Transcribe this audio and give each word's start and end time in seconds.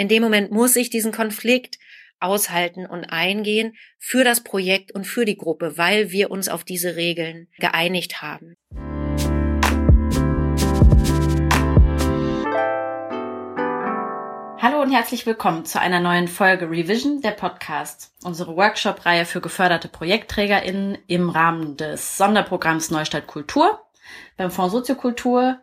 In 0.00 0.08
dem 0.08 0.22
Moment 0.22 0.50
muss 0.50 0.76
ich 0.76 0.88
diesen 0.88 1.12
Konflikt 1.12 1.78
aushalten 2.20 2.86
und 2.86 3.04
eingehen 3.12 3.76
für 3.98 4.24
das 4.24 4.42
Projekt 4.42 4.92
und 4.92 5.06
für 5.06 5.26
die 5.26 5.36
Gruppe, 5.36 5.76
weil 5.76 6.10
wir 6.10 6.30
uns 6.30 6.48
auf 6.48 6.64
diese 6.64 6.96
Regeln 6.96 7.48
geeinigt 7.58 8.22
haben. 8.22 8.56
Hallo 14.56 14.80
und 14.80 14.90
herzlich 14.90 15.26
willkommen 15.26 15.66
zu 15.66 15.78
einer 15.78 16.00
neuen 16.00 16.28
Folge 16.28 16.70
Revision, 16.70 17.20
der 17.20 17.32
Podcast, 17.32 18.14
unsere 18.24 18.56
Workshop-Reihe 18.56 19.26
für 19.26 19.42
geförderte 19.42 19.88
ProjektträgerInnen 19.88 20.96
im 21.08 21.28
Rahmen 21.28 21.76
des 21.76 22.16
Sonderprogramms 22.16 22.90
Neustadt 22.90 23.26
Kultur 23.26 23.84
beim 24.38 24.50
Fonds 24.50 24.72
Soziokultur. 24.72 25.60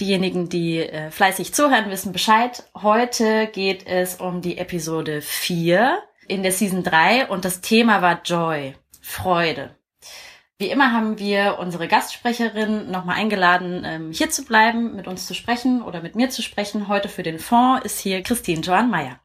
Diejenigen, 0.00 0.48
die 0.48 0.80
äh, 0.80 1.10
fleißig 1.12 1.54
zuhören, 1.54 1.88
wissen 1.88 2.12
Bescheid. 2.12 2.64
Heute 2.74 3.46
geht 3.46 3.86
es 3.86 4.16
um 4.16 4.40
die 4.40 4.58
Episode 4.58 5.20
4 5.20 6.02
in 6.26 6.42
der 6.42 6.50
Season 6.50 6.82
3 6.82 7.28
und 7.28 7.44
das 7.44 7.60
Thema 7.60 8.02
war 8.02 8.20
Joy, 8.24 8.74
Freude. 9.00 9.76
Wie 10.58 10.70
immer 10.70 10.92
haben 10.92 11.18
wir 11.20 11.58
unsere 11.60 11.86
Gastsprecherin 11.86 12.90
nochmal 12.90 13.16
eingeladen, 13.16 13.84
ähm, 13.84 14.10
hier 14.12 14.30
zu 14.30 14.44
bleiben, 14.44 14.96
mit 14.96 15.06
uns 15.06 15.26
zu 15.26 15.34
sprechen 15.34 15.80
oder 15.82 16.02
mit 16.02 16.16
mir 16.16 16.28
zu 16.28 16.42
sprechen. 16.42 16.88
Heute 16.88 17.08
für 17.08 17.22
den 17.22 17.38
Fonds 17.38 17.84
ist 17.84 18.00
hier 18.00 18.22
Christine 18.22 18.62
Joan 18.62 18.90
Meyer. 18.90 19.20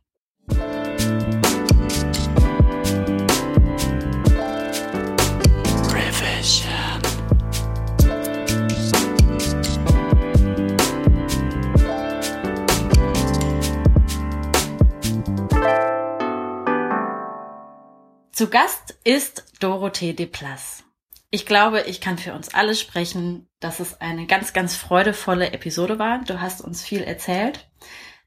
Zu 18.50 18.58
Gast 18.58 18.98
ist 19.04 19.46
Dorothee 19.60 20.14
Deplas. 20.14 20.84
Ich 21.30 21.46
glaube, 21.46 21.82
ich 21.82 22.02
kann 22.02 22.18
für 22.18 22.34
uns 22.34 22.52
alle 22.52 22.74
sprechen, 22.74 23.48
dass 23.60 23.80
es 23.80 24.02
eine 24.02 24.26
ganz, 24.26 24.54
ganz 24.54 24.76
freudevolle 24.76 25.52
Episode 25.52 26.00
war. 26.00 26.24
Du 26.26 26.42
hast 26.42 26.60
uns 26.60 26.82
viel 26.82 27.04
erzählt. 27.04 27.70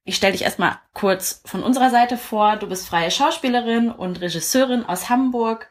Ich 0.05 0.15
stelle 0.15 0.31
dich 0.31 0.43
erstmal 0.43 0.79
kurz 0.95 1.43
von 1.45 1.65
unserer 1.65 1.91
Seite 1.91 2.17
vor. 2.17 2.55
Du 2.55 2.69
bist 2.69 2.87
freie 2.87 3.11
Schauspielerin 3.11 3.91
und 3.91 4.21
Regisseurin 4.21 4.87
aus 4.87 5.11
Hamburg 5.11 5.69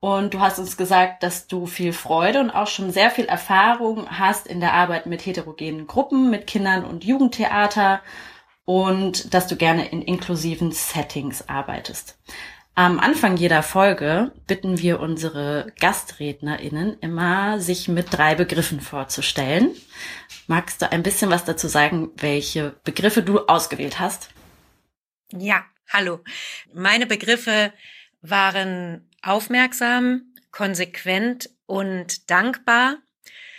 und 0.00 0.34
du 0.34 0.40
hast 0.40 0.58
uns 0.58 0.76
gesagt, 0.76 1.22
dass 1.22 1.46
du 1.46 1.66
viel 1.66 1.92
Freude 1.92 2.40
und 2.40 2.50
auch 2.50 2.66
schon 2.66 2.90
sehr 2.90 3.12
viel 3.12 3.26
Erfahrung 3.26 4.10
hast 4.10 4.48
in 4.48 4.58
der 4.58 4.72
Arbeit 4.72 5.06
mit 5.06 5.24
heterogenen 5.24 5.86
Gruppen, 5.86 6.30
mit 6.30 6.48
Kindern 6.48 6.84
und 6.84 7.04
Jugendtheater 7.04 8.00
und 8.64 9.32
dass 9.34 9.46
du 9.46 9.54
gerne 9.54 9.86
in 9.86 10.02
inklusiven 10.02 10.72
Settings 10.72 11.48
arbeitest. 11.48 12.18
Am 12.76 12.98
Anfang 12.98 13.36
jeder 13.36 13.62
Folge 13.62 14.32
bitten 14.48 14.80
wir 14.80 14.98
unsere 14.98 15.72
GastrednerInnen 15.78 16.98
immer, 16.98 17.60
sich 17.60 17.86
mit 17.86 18.12
drei 18.12 18.34
Begriffen 18.34 18.80
vorzustellen. 18.80 19.70
Magst 20.48 20.82
du 20.82 20.90
ein 20.90 21.04
bisschen 21.04 21.30
was 21.30 21.44
dazu 21.44 21.68
sagen, 21.68 22.10
welche 22.16 22.74
Begriffe 22.82 23.22
du 23.22 23.38
ausgewählt 23.46 24.00
hast? 24.00 24.30
Ja, 25.30 25.64
hallo. 25.88 26.24
Meine 26.72 27.06
Begriffe 27.06 27.72
waren 28.22 29.08
aufmerksam, 29.22 30.34
konsequent 30.50 31.50
und 31.66 32.28
dankbar. 32.28 32.96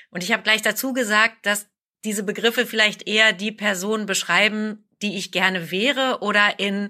Und 0.09 0.23
ich 0.23 0.33
habe 0.33 0.43
gleich 0.43 0.61
dazu 0.61 0.91
gesagt, 0.91 1.45
dass 1.45 1.69
diese 2.03 2.23
Begriffe 2.23 2.65
vielleicht 2.65 3.07
eher 3.07 3.31
die 3.31 3.53
Person 3.53 4.07
beschreiben, 4.07 4.85
die 5.01 5.17
ich 5.17 5.31
gerne 5.31 5.71
wäre 5.71 6.19
oder 6.21 6.59
in 6.59 6.89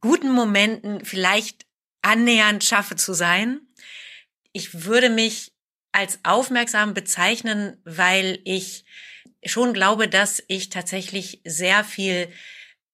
guten 0.00 0.30
Momenten 0.30 1.04
vielleicht 1.04 1.66
annähernd 2.02 2.64
schaffe 2.64 2.96
zu 2.96 3.12
sein. 3.12 3.60
Ich 4.52 4.84
würde 4.84 5.10
mich 5.10 5.52
als 5.92 6.20
aufmerksam 6.22 6.94
bezeichnen, 6.94 7.80
weil 7.84 8.40
ich 8.44 8.84
schon 9.44 9.72
glaube, 9.72 10.08
dass 10.08 10.42
ich 10.48 10.68
tatsächlich 10.68 11.40
sehr 11.44 11.84
viel 11.84 12.28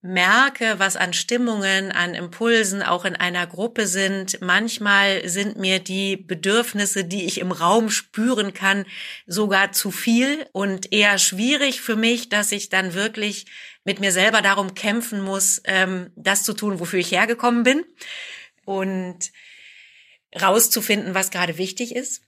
merke, 0.04 0.78
was 0.78 0.96
an 0.96 1.14
Stimmungen, 1.14 1.90
an 1.90 2.14
Impulsen 2.14 2.82
auch 2.82 3.06
in 3.06 3.16
einer 3.16 3.46
Gruppe 3.46 3.86
sind. 3.86 4.38
Manchmal 4.42 5.26
sind 5.26 5.56
mir 5.56 5.78
die 5.78 6.18
Bedürfnisse, 6.18 7.04
die 7.04 7.24
ich 7.24 7.40
im 7.40 7.52
Raum 7.52 7.88
spüren 7.88 8.52
kann, 8.52 8.84
sogar 9.26 9.72
zu 9.72 9.90
viel 9.90 10.46
und 10.52 10.92
eher 10.92 11.16
schwierig 11.16 11.80
für 11.80 11.96
mich, 11.96 12.28
dass 12.28 12.52
ich 12.52 12.68
dann 12.68 12.92
wirklich 12.92 13.46
mit 13.84 13.98
mir 13.98 14.12
selber 14.12 14.42
darum 14.42 14.74
kämpfen 14.74 15.22
muss, 15.22 15.62
ähm, 15.64 16.10
das 16.16 16.42
zu 16.42 16.52
tun, 16.52 16.80
wofür 16.80 16.98
ich 16.98 17.10
hergekommen 17.10 17.62
bin 17.62 17.82
und 18.66 19.32
rauszufinden, 20.38 21.14
was 21.14 21.30
gerade 21.30 21.56
wichtig 21.56 21.96
ist. 21.96 22.20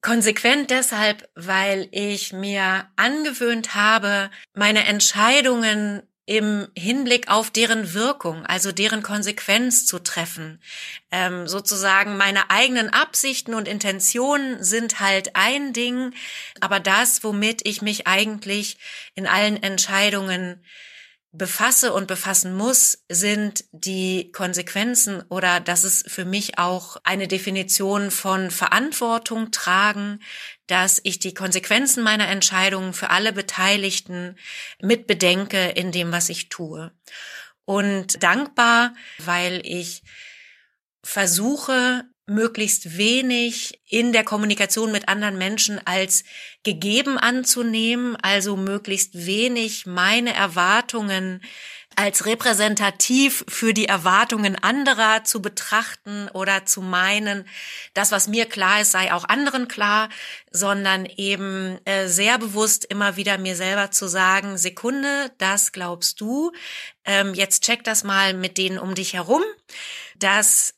Konsequent 0.00 0.70
deshalb, 0.70 1.28
weil 1.34 1.88
ich 1.90 2.32
mir 2.32 2.88
angewöhnt 2.96 3.74
habe, 3.74 4.30
meine 4.54 4.86
Entscheidungen 4.86 6.04
im 6.28 6.68
Hinblick 6.76 7.30
auf 7.30 7.50
deren 7.50 7.94
Wirkung, 7.94 8.44
also 8.44 8.70
deren 8.70 9.02
Konsequenz 9.02 9.86
zu 9.86 9.98
treffen. 9.98 10.60
Ähm, 11.10 11.48
sozusagen 11.48 12.18
meine 12.18 12.50
eigenen 12.50 12.90
Absichten 12.90 13.54
und 13.54 13.66
Intentionen 13.66 14.62
sind 14.62 15.00
halt 15.00 15.36
ein 15.36 15.72
Ding, 15.72 16.12
aber 16.60 16.80
das, 16.80 17.24
womit 17.24 17.66
ich 17.66 17.80
mich 17.80 18.06
eigentlich 18.06 18.76
in 19.14 19.26
allen 19.26 19.62
Entscheidungen 19.62 20.62
befasse 21.32 21.92
und 21.92 22.06
befassen 22.06 22.54
muss, 22.54 23.04
sind 23.08 23.64
die 23.72 24.32
Konsequenzen 24.32 25.22
oder 25.28 25.60
das 25.60 25.84
ist 25.84 26.10
für 26.10 26.24
mich 26.24 26.58
auch 26.58 26.96
eine 27.04 27.28
Definition 27.28 28.10
von 28.10 28.50
Verantwortung 28.50 29.50
tragen, 29.50 30.20
dass 30.66 31.00
ich 31.04 31.18
die 31.18 31.34
Konsequenzen 31.34 32.02
meiner 32.02 32.28
Entscheidungen 32.28 32.94
für 32.94 33.10
alle 33.10 33.32
Beteiligten 33.32 34.36
mit 34.80 35.06
bedenke 35.06 35.68
in 35.68 35.92
dem, 35.92 36.12
was 36.12 36.30
ich 36.30 36.48
tue. 36.48 36.92
Und 37.66 38.22
dankbar, 38.22 38.94
weil 39.18 39.60
ich 39.64 40.02
versuche, 41.04 42.04
möglichst 42.28 42.98
wenig 42.98 43.80
in 43.86 44.12
der 44.12 44.24
Kommunikation 44.24 44.92
mit 44.92 45.08
anderen 45.08 45.38
Menschen 45.38 45.80
als 45.86 46.24
gegeben 46.62 47.18
anzunehmen, 47.18 48.16
also 48.16 48.56
möglichst 48.56 49.26
wenig 49.26 49.86
meine 49.86 50.34
Erwartungen 50.34 51.40
als 51.98 52.26
repräsentativ 52.26 53.44
für 53.48 53.74
die 53.74 53.86
Erwartungen 53.86 54.54
anderer 54.54 55.24
zu 55.24 55.42
betrachten 55.42 56.28
oder 56.28 56.64
zu 56.64 56.80
meinen, 56.80 57.44
das, 57.92 58.12
was 58.12 58.28
mir 58.28 58.46
klar 58.46 58.82
ist, 58.82 58.92
sei 58.92 59.12
auch 59.12 59.24
anderen 59.24 59.66
klar, 59.66 60.08
sondern 60.52 61.06
eben 61.06 61.76
äh, 61.86 62.06
sehr 62.06 62.38
bewusst 62.38 62.84
immer 62.84 63.16
wieder 63.16 63.36
mir 63.36 63.56
selber 63.56 63.90
zu 63.90 64.06
sagen, 64.06 64.58
Sekunde, 64.58 65.32
das 65.38 65.72
glaubst 65.72 66.20
du, 66.20 66.52
ähm, 67.04 67.34
jetzt 67.34 67.64
check 67.64 67.82
das 67.82 68.04
mal 68.04 68.32
mit 68.32 68.58
denen 68.58 68.78
um 68.78 68.94
dich 68.94 69.14
herum. 69.14 69.42
Das 70.14 70.74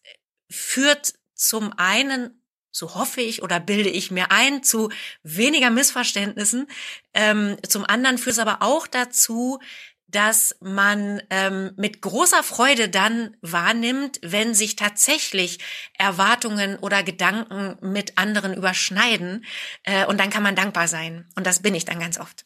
führt 0.48 1.12
zum 1.40 1.72
einen 1.76 2.36
so 2.72 2.94
hoffe 2.94 3.20
ich 3.20 3.42
oder 3.42 3.58
bilde 3.58 3.90
ich 3.90 4.10
mir 4.10 4.30
ein, 4.30 4.62
zu 4.62 4.90
weniger 5.24 5.70
Missverständnissen. 5.70 6.68
Ähm, 7.14 7.56
zum 7.68 7.84
anderen 7.84 8.16
führt 8.16 8.34
es 8.34 8.38
aber 8.38 8.62
auch 8.62 8.86
dazu, 8.86 9.58
dass 10.06 10.56
man 10.60 11.22
ähm, 11.30 11.72
mit 11.76 12.00
großer 12.00 12.42
Freude 12.42 12.88
dann 12.88 13.36
wahrnimmt, 13.42 14.18
wenn 14.22 14.54
sich 14.54 14.76
tatsächlich 14.76 15.58
Erwartungen 15.98 16.76
oder 16.78 17.02
Gedanken 17.02 17.76
mit 17.80 18.18
anderen 18.18 18.54
überschneiden. 18.54 19.44
Äh, 19.84 20.06
und 20.06 20.18
dann 20.18 20.30
kann 20.30 20.42
man 20.42 20.56
dankbar 20.56 20.88
sein. 20.88 21.28
Und 21.36 21.46
das 21.46 21.62
bin 21.62 21.74
ich 21.74 21.84
dann 21.84 22.00
ganz 22.00 22.18
oft. 22.18 22.44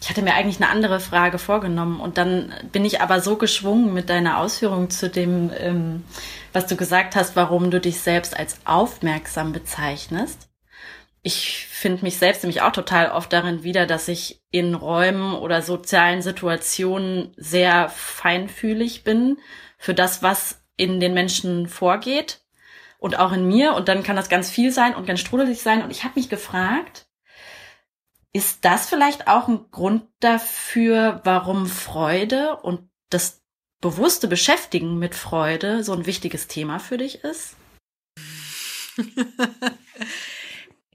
Ich 0.00 0.08
hatte 0.08 0.22
mir 0.22 0.34
eigentlich 0.34 0.56
eine 0.56 0.70
andere 0.70 0.98
Frage 0.98 1.38
vorgenommen 1.38 2.00
und 2.00 2.16
dann 2.16 2.54
bin 2.72 2.86
ich 2.86 3.02
aber 3.02 3.20
so 3.20 3.36
geschwungen 3.36 3.92
mit 3.92 4.08
deiner 4.08 4.38
Ausführung 4.38 4.88
zu 4.88 5.10
dem, 5.10 5.50
ähm, 5.58 6.04
was 6.54 6.66
du 6.66 6.76
gesagt 6.76 7.16
hast, 7.16 7.36
warum 7.36 7.70
du 7.70 7.80
dich 7.80 8.00
selbst 8.00 8.36
als 8.36 8.56
aufmerksam 8.64 9.52
bezeichnest. 9.52 10.48
Ich 11.22 11.66
finde 11.66 12.02
mich 12.02 12.16
selbst 12.16 12.42
nämlich 12.42 12.62
auch 12.62 12.72
total 12.72 13.10
oft 13.10 13.30
darin 13.30 13.62
wieder, 13.62 13.84
dass 13.84 14.08
ich 14.08 14.40
in 14.50 14.74
Räumen 14.74 15.34
oder 15.34 15.60
sozialen 15.60 16.22
Situationen 16.22 17.34
sehr 17.36 17.90
feinfühlig 17.90 19.04
bin 19.04 19.36
für 19.76 19.92
das, 19.92 20.22
was 20.22 20.62
in 20.78 20.98
den 20.98 21.12
Menschen 21.12 21.68
vorgeht 21.68 22.40
und 22.98 23.18
auch 23.18 23.32
in 23.32 23.46
mir. 23.46 23.74
Und 23.74 23.88
dann 23.88 24.02
kann 24.02 24.16
das 24.16 24.30
ganz 24.30 24.50
viel 24.50 24.72
sein 24.72 24.94
und 24.94 25.06
ganz 25.06 25.20
strudelig 25.20 25.60
sein. 25.60 25.82
Und 25.82 25.90
ich 25.90 26.04
habe 26.04 26.18
mich 26.18 26.30
gefragt, 26.30 27.06
ist 28.32 28.64
das 28.64 28.88
vielleicht 28.88 29.28
auch 29.28 29.48
ein 29.48 29.70
Grund 29.70 30.04
dafür, 30.20 31.20
warum 31.24 31.66
Freude 31.66 32.56
und 32.56 32.88
das 33.08 33.42
bewusste 33.80 34.28
Beschäftigen 34.28 34.98
mit 34.98 35.14
Freude 35.14 35.82
so 35.82 35.92
ein 35.92 36.06
wichtiges 36.06 36.46
Thema 36.46 36.78
für 36.78 36.98
dich 36.98 37.24
ist? 37.24 37.56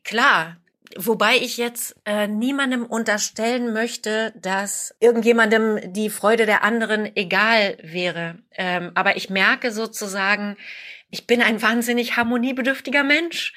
Klar, 0.03 0.57
Wobei 0.97 1.35
ich 1.35 1.57
jetzt 1.57 1.95
äh, 2.05 2.27
niemandem 2.27 2.85
unterstellen 2.85 3.73
möchte, 3.73 4.33
dass 4.37 4.95
irgendjemandem 5.01 5.91
die 5.91 6.09
Freude 6.09 6.45
der 6.45 6.63
anderen 6.63 7.13
egal 7.17 7.77
wäre. 7.81 8.37
Ähm, 8.51 8.91
aber 8.95 9.17
ich 9.17 9.29
merke 9.29 9.71
sozusagen, 9.71 10.55
ich 11.09 11.27
bin 11.27 11.41
ein 11.41 11.61
wahnsinnig 11.61 12.15
harmoniebedürftiger 12.15 13.03
Mensch. 13.03 13.53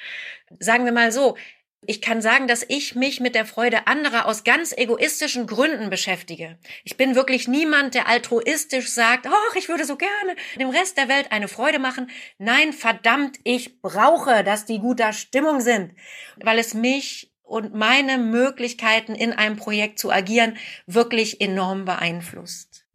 Sagen 0.59 0.83
wir 0.83 0.91
mal 0.91 1.13
so, 1.13 1.37
ich 1.85 2.01
kann 2.01 2.21
sagen, 2.21 2.47
dass 2.47 2.65
ich 2.67 2.95
mich 2.95 3.19
mit 3.19 3.35
der 3.35 3.45
Freude 3.45 3.87
anderer 3.87 4.25
aus 4.25 4.43
ganz 4.43 4.73
egoistischen 4.75 5.47
Gründen 5.47 5.89
beschäftige. 5.89 6.57
Ich 6.83 6.97
bin 6.97 7.15
wirklich 7.15 7.47
niemand, 7.47 7.93
der 7.95 8.07
altruistisch 8.07 8.89
sagt, 8.89 9.27
ach, 9.27 9.55
ich 9.55 9.69
würde 9.69 9.85
so 9.85 9.95
gerne 9.95 10.35
dem 10.59 10.69
Rest 10.69 10.97
der 10.97 11.07
Welt 11.07 11.31
eine 11.31 11.47
Freude 11.47 11.79
machen. 11.79 12.09
Nein, 12.37 12.73
verdammt, 12.73 13.37
ich 13.43 13.81
brauche, 13.81 14.43
dass 14.43 14.65
die 14.65 14.79
guter 14.79 15.13
Stimmung 15.13 15.61
sind, 15.61 15.93
weil 16.37 16.59
es 16.59 16.73
mich 16.73 17.31
und 17.43 17.73
meine 17.73 18.17
Möglichkeiten 18.17 19.15
in 19.15 19.33
einem 19.33 19.55
Projekt 19.55 19.99
zu 19.99 20.11
agieren 20.11 20.57
wirklich 20.85 21.41
enorm 21.41 21.85
beeinflusst. 21.85 22.85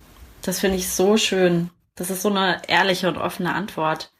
Das 0.43 0.61
finde 0.61 0.77
ich 0.77 0.89
so 0.89 1.17
schön. 1.17 1.71
Das 1.97 2.11
ist 2.11 2.23
so 2.23 2.29
eine 2.29 2.61
ehrliche 2.69 3.09
und 3.09 3.17
offene 3.17 3.55
Antwort. 3.55 4.13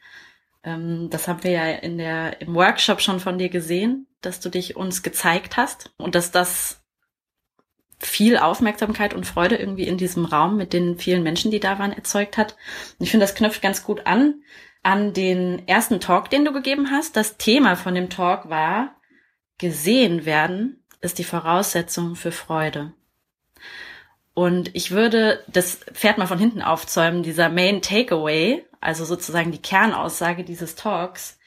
Ähm, 0.65 1.09
das 1.11 1.29
haben 1.29 1.45
wir 1.45 1.51
ja 1.51 1.71
in 1.71 1.99
der, 1.99 2.41
im 2.41 2.55
Workshop 2.55 3.01
schon 3.01 3.21
von 3.21 3.39
dir 3.39 3.51
gesehen, 3.51 4.07
dass 4.27 4.41
du 4.41 4.49
dich 4.49 4.77
uns 4.77 5.03
gezeigt 5.03 5.57
hast 5.57 5.93
und 5.97 6.15
dass 6.15 6.31
das 6.31 6.81
viel 7.99 8.37
Aufmerksamkeit 8.37 9.15
und 9.15 9.27
Freude 9.27 9.57
irgendwie 9.57 9.87
in 9.87 9.97
diesem 9.97 10.25
Raum 10.25 10.57
mit 10.57 10.73
den 10.73 10.99
vielen 10.99 11.23
Menschen, 11.23 11.51
die 11.51 11.61
da 11.61 11.79
waren, 11.79 11.93
erzeugt 11.93 12.37
hat. 12.37 12.57
Und 12.99 13.05
ich 13.05 13.11
finde, 13.11 13.25
das 13.25 13.35
knüpft 13.35 13.63
ganz 13.63 13.85
gut 13.85 14.07
an 14.07 14.43
an 14.85 15.15
den 15.15 15.67
ersten 15.67 15.99
Talk, 15.99 16.31
den 16.31 16.45
du 16.45 16.53
gegeben 16.53 16.91
hast. 16.91 17.17
Das 17.17 17.39
Thema 17.39 17.75
von 17.75 17.95
dem 17.95 18.11
Talk 18.11 18.51
war, 18.51 18.95
gesehen 19.59 20.27
werden 20.27 20.85
ist 21.01 21.19
die 21.19 21.25
Voraussetzung 21.25 22.15
für 22.15 22.33
Freude. 22.33 22.93
Und 24.35 24.75
ich 24.75 24.91
würde 24.91 25.43
das 25.49 25.77
Pferd 25.93 26.19
mal 26.19 26.27
von 26.27 26.39
hinten 26.39 26.61
aufzäumen, 26.61 27.23
dieser 27.23 27.49
Main 27.49 27.83
Takeaway, 27.83 28.65
also 28.81 29.05
sozusagen 29.05 29.53
die 29.53 29.63
Kernaussage 29.63 30.45
dieses 30.45 30.75
Talks, 30.75 31.39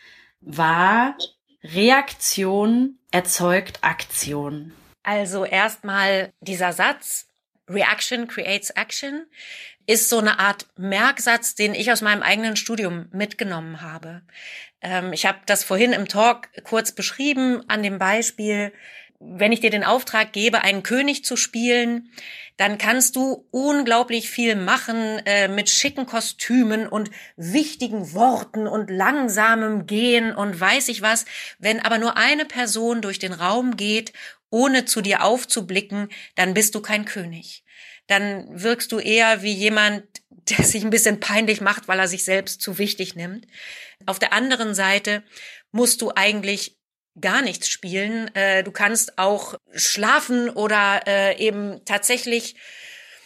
war, 0.41 1.15
Reaktion 1.63 2.99
erzeugt 3.11 3.79
Aktion. 3.81 4.73
Also 5.03 5.45
erstmal 5.45 6.31
dieser 6.41 6.73
Satz, 6.73 7.29
Reaction 7.69 8.27
creates 8.27 8.69
Action, 8.71 9.25
ist 9.85 10.09
so 10.09 10.19
eine 10.19 10.39
Art 10.39 10.67
Merksatz, 10.77 11.55
den 11.55 11.73
ich 11.73 11.91
aus 11.91 12.01
meinem 12.01 12.21
eigenen 12.21 12.57
Studium 12.57 13.07
mitgenommen 13.11 13.81
habe. 13.81 14.21
Ähm, 14.81 15.13
ich 15.13 15.25
habe 15.25 15.39
das 15.45 15.63
vorhin 15.63 15.93
im 15.93 16.07
Talk 16.07 16.49
kurz 16.63 16.91
beschrieben 16.91 17.63
an 17.69 17.83
dem 17.83 17.97
Beispiel, 17.97 18.73
wenn 19.19 19.51
ich 19.51 19.61
dir 19.61 19.71
den 19.71 19.83
Auftrag 19.83 20.31
gebe, 20.31 20.61
einen 20.61 20.83
König 20.83 21.25
zu 21.25 21.35
spielen, 21.37 22.11
dann 22.55 22.77
kannst 22.77 23.15
du 23.15 23.47
unglaublich 23.51 24.29
viel 24.29 24.55
machen 24.55 25.19
äh, 25.25 25.47
mit 25.47 25.69
schicken 25.69 26.05
Kostümen 26.05 26.87
und 26.87 27.09
wichtigen 27.35 28.13
Worten 28.13 28.67
und 28.67 28.89
langsamem 28.89 29.85
Gehen 29.85 30.35
und 30.35 30.59
weiß 30.59 30.89
ich 30.89 31.01
was. 31.01 31.25
Wenn 31.59 31.79
aber 31.79 31.97
nur 31.97 32.17
eine 32.17 32.45
Person 32.45 33.01
durch 33.01 33.19
den 33.19 33.33
Raum 33.33 33.77
geht, 33.77 34.13
ohne 34.49 34.85
zu 34.85 35.01
dir 35.01 35.23
aufzublicken, 35.23 36.09
dann 36.35 36.53
bist 36.53 36.73
du 36.75 36.81
kein 36.81 37.05
König. 37.05 37.63
Dann 38.07 38.47
wirkst 38.49 38.91
du 38.91 38.99
eher 38.99 39.43
wie 39.43 39.53
jemand, 39.53 40.03
der 40.29 40.63
sich 40.63 40.83
ein 40.83 40.89
bisschen 40.89 41.19
peinlich 41.19 41.59
macht, 41.59 41.87
weil 41.87 41.99
er 41.99 42.07
sich 42.07 42.23
selbst 42.23 42.61
zu 42.61 42.77
wichtig 42.77 43.15
nimmt. 43.15 43.45
Auf 44.05 44.19
der 44.19 44.33
anderen 44.33 44.73
Seite 44.73 45.23
musst 45.71 46.01
du 46.01 46.11
eigentlich 46.15 46.77
gar 47.19 47.41
nichts 47.41 47.69
spielen. 47.69 48.33
Äh, 48.35 48.63
du 48.63 48.71
kannst 48.71 49.17
auch 49.17 49.55
schlafen 49.73 50.49
oder 50.49 51.01
äh, 51.07 51.37
eben 51.37 51.81
tatsächlich 51.85 52.55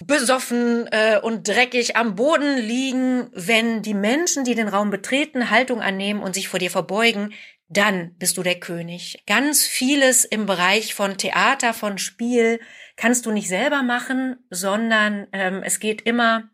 besoffen 0.05 0.87
äh, 0.91 1.19
und 1.21 1.47
dreckig 1.47 1.95
am 1.95 2.15
Boden 2.15 2.57
liegen. 2.57 3.29
Wenn 3.33 3.81
die 3.81 3.93
Menschen, 3.93 4.43
die 4.43 4.55
den 4.55 4.67
Raum 4.67 4.89
betreten, 4.89 5.49
Haltung 5.49 5.81
annehmen 5.81 6.21
und 6.21 6.33
sich 6.33 6.47
vor 6.47 6.59
dir 6.59 6.71
verbeugen, 6.71 7.33
dann 7.69 8.15
bist 8.17 8.37
du 8.37 8.43
der 8.43 8.59
König. 8.59 9.23
Ganz 9.27 9.65
vieles 9.65 10.25
im 10.25 10.45
Bereich 10.45 10.93
von 10.93 11.17
Theater, 11.17 11.73
von 11.73 11.97
Spiel 11.97 12.59
kannst 12.97 13.25
du 13.25 13.31
nicht 13.31 13.47
selber 13.47 13.81
machen, 13.81 14.37
sondern 14.49 15.27
ähm, 15.31 15.63
es 15.63 15.79
geht 15.79 16.01
immer 16.01 16.49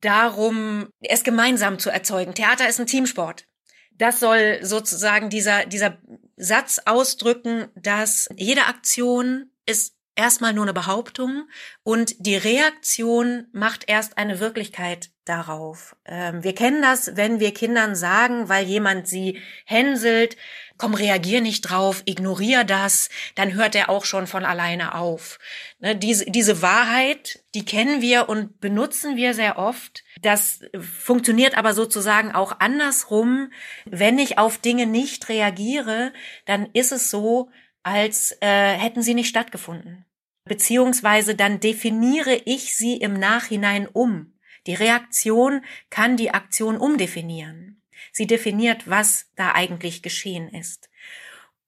darum, 0.00 0.88
es 1.00 1.22
gemeinsam 1.22 1.78
zu 1.78 1.90
erzeugen. 1.90 2.34
Theater 2.34 2.68
ist 2.68 2.80
ein 2.80 2.86
Teamsport. 2.86 3.46
Das 3.92 4.20
soll 4.20 4.58
sozusagen 4.62 5.30
dieser, 5.30 5.66
dieser 5.66 5.98
Satz 6.36 6.80
ausdrücken, 6.84 7.68
dass 7.74 8.28
jede 8.36 8.66
Aktion 8.66 9.50
ist 9.64 9.95
erstmal 10.16 10.52
nur 10.52 10.64
eine 10.64 10.72
Behauptung 10.72 11.48
und 11.82 12.26
die 12.26 12.36
Reaktion 12.36 13.46
macht 13.52 13.84
erst 13.88 14.18
eine 14.18 14.40
Wirklichkeit 14.40 15.10
darauf. 15.26 15.96
Ähm, 16.06 16.42
wir 16.42 16.54
kennen 16.54 16.82
das, 16.82 17.16
wenn 17.16 17.40
wir 17.40 17.52
Kindern 17.52 17.94
sagen, 17.94 18.48
weil 18.48 18.64
jemand 18.64 19.08
sie 19.08 19.40
hänselt, 19.66 20.36
komm, 20.78 20.94
reagier 20.94 21.40
nicht 21.40 21.62
drauf, 21.62 22.02
ignorier 22.06 22.64
das, 22.64 23.08
dann 23.34 23.54
hört 23.54 23.74
er 23.74 23.90
auch 23.90 24.04
schon 24.04 24.26
von 24.26 24.44
alleine 24.44 24.94
auf. 24.94 25.38
Ne, 25.80 25.96
diese, 25.96 26.26
diese 26.26 26.62
Wahrheit, 26.62 27.40
die 27.54 27.64
kennen 27.64 28.00
wir 28.00 28.28
und 28.28 28.60
benutzen 28.60 29.16
wir 29.16 29.34
sehr 29.34 29.58
oft. 29.58 30.04
Das 30.22 30.60
funktioniert 30.80 31.58
aber 31.58 31.74
sozusagen 31.74 32.32
auch 32.32 32.60
andersrum. 32.60 33.50
Wenn 33.84 34.18
ich 34.18 34.38
auf 34.38 34.58
Dinge 34.58 34.86
nicht 34.86 35.28
reagiere, 35.28 36.12
dann 36.46 36.68
ist 36.72 36.92
es 36.92 37.10
so, 37.10 37.50
als 37.86 38.36
äh, 38.40 38.72
hätten 38.76 39.00
sie 39.00 39.14
nicht 39.14 39.28
stattgefunden. 39.28 40.04
Beziehungsweise 40.44 41.36
dann 41.36 41.60
definiere 41.60 42.34
ich 42.44 42.76
sie 42.76 42.96
im 42.96 43.14
Nachhinein 43.14 43.86
um. 43.86 44.34
Die 44.66 44.74
Reaktion 44.74 45.64
kann 45.88 46.16
die 46.16 46.32
Aktion 46.32 46.78
umdefinieren. 46.78 47.80
Sie 48.10 48.26
definiert, 48.26 48.90
was 48.90 49.30
da 49.36 49.52
eigentlich 49.52 50.02
geschehen 50.02 50.48
ist. 50.48 50.90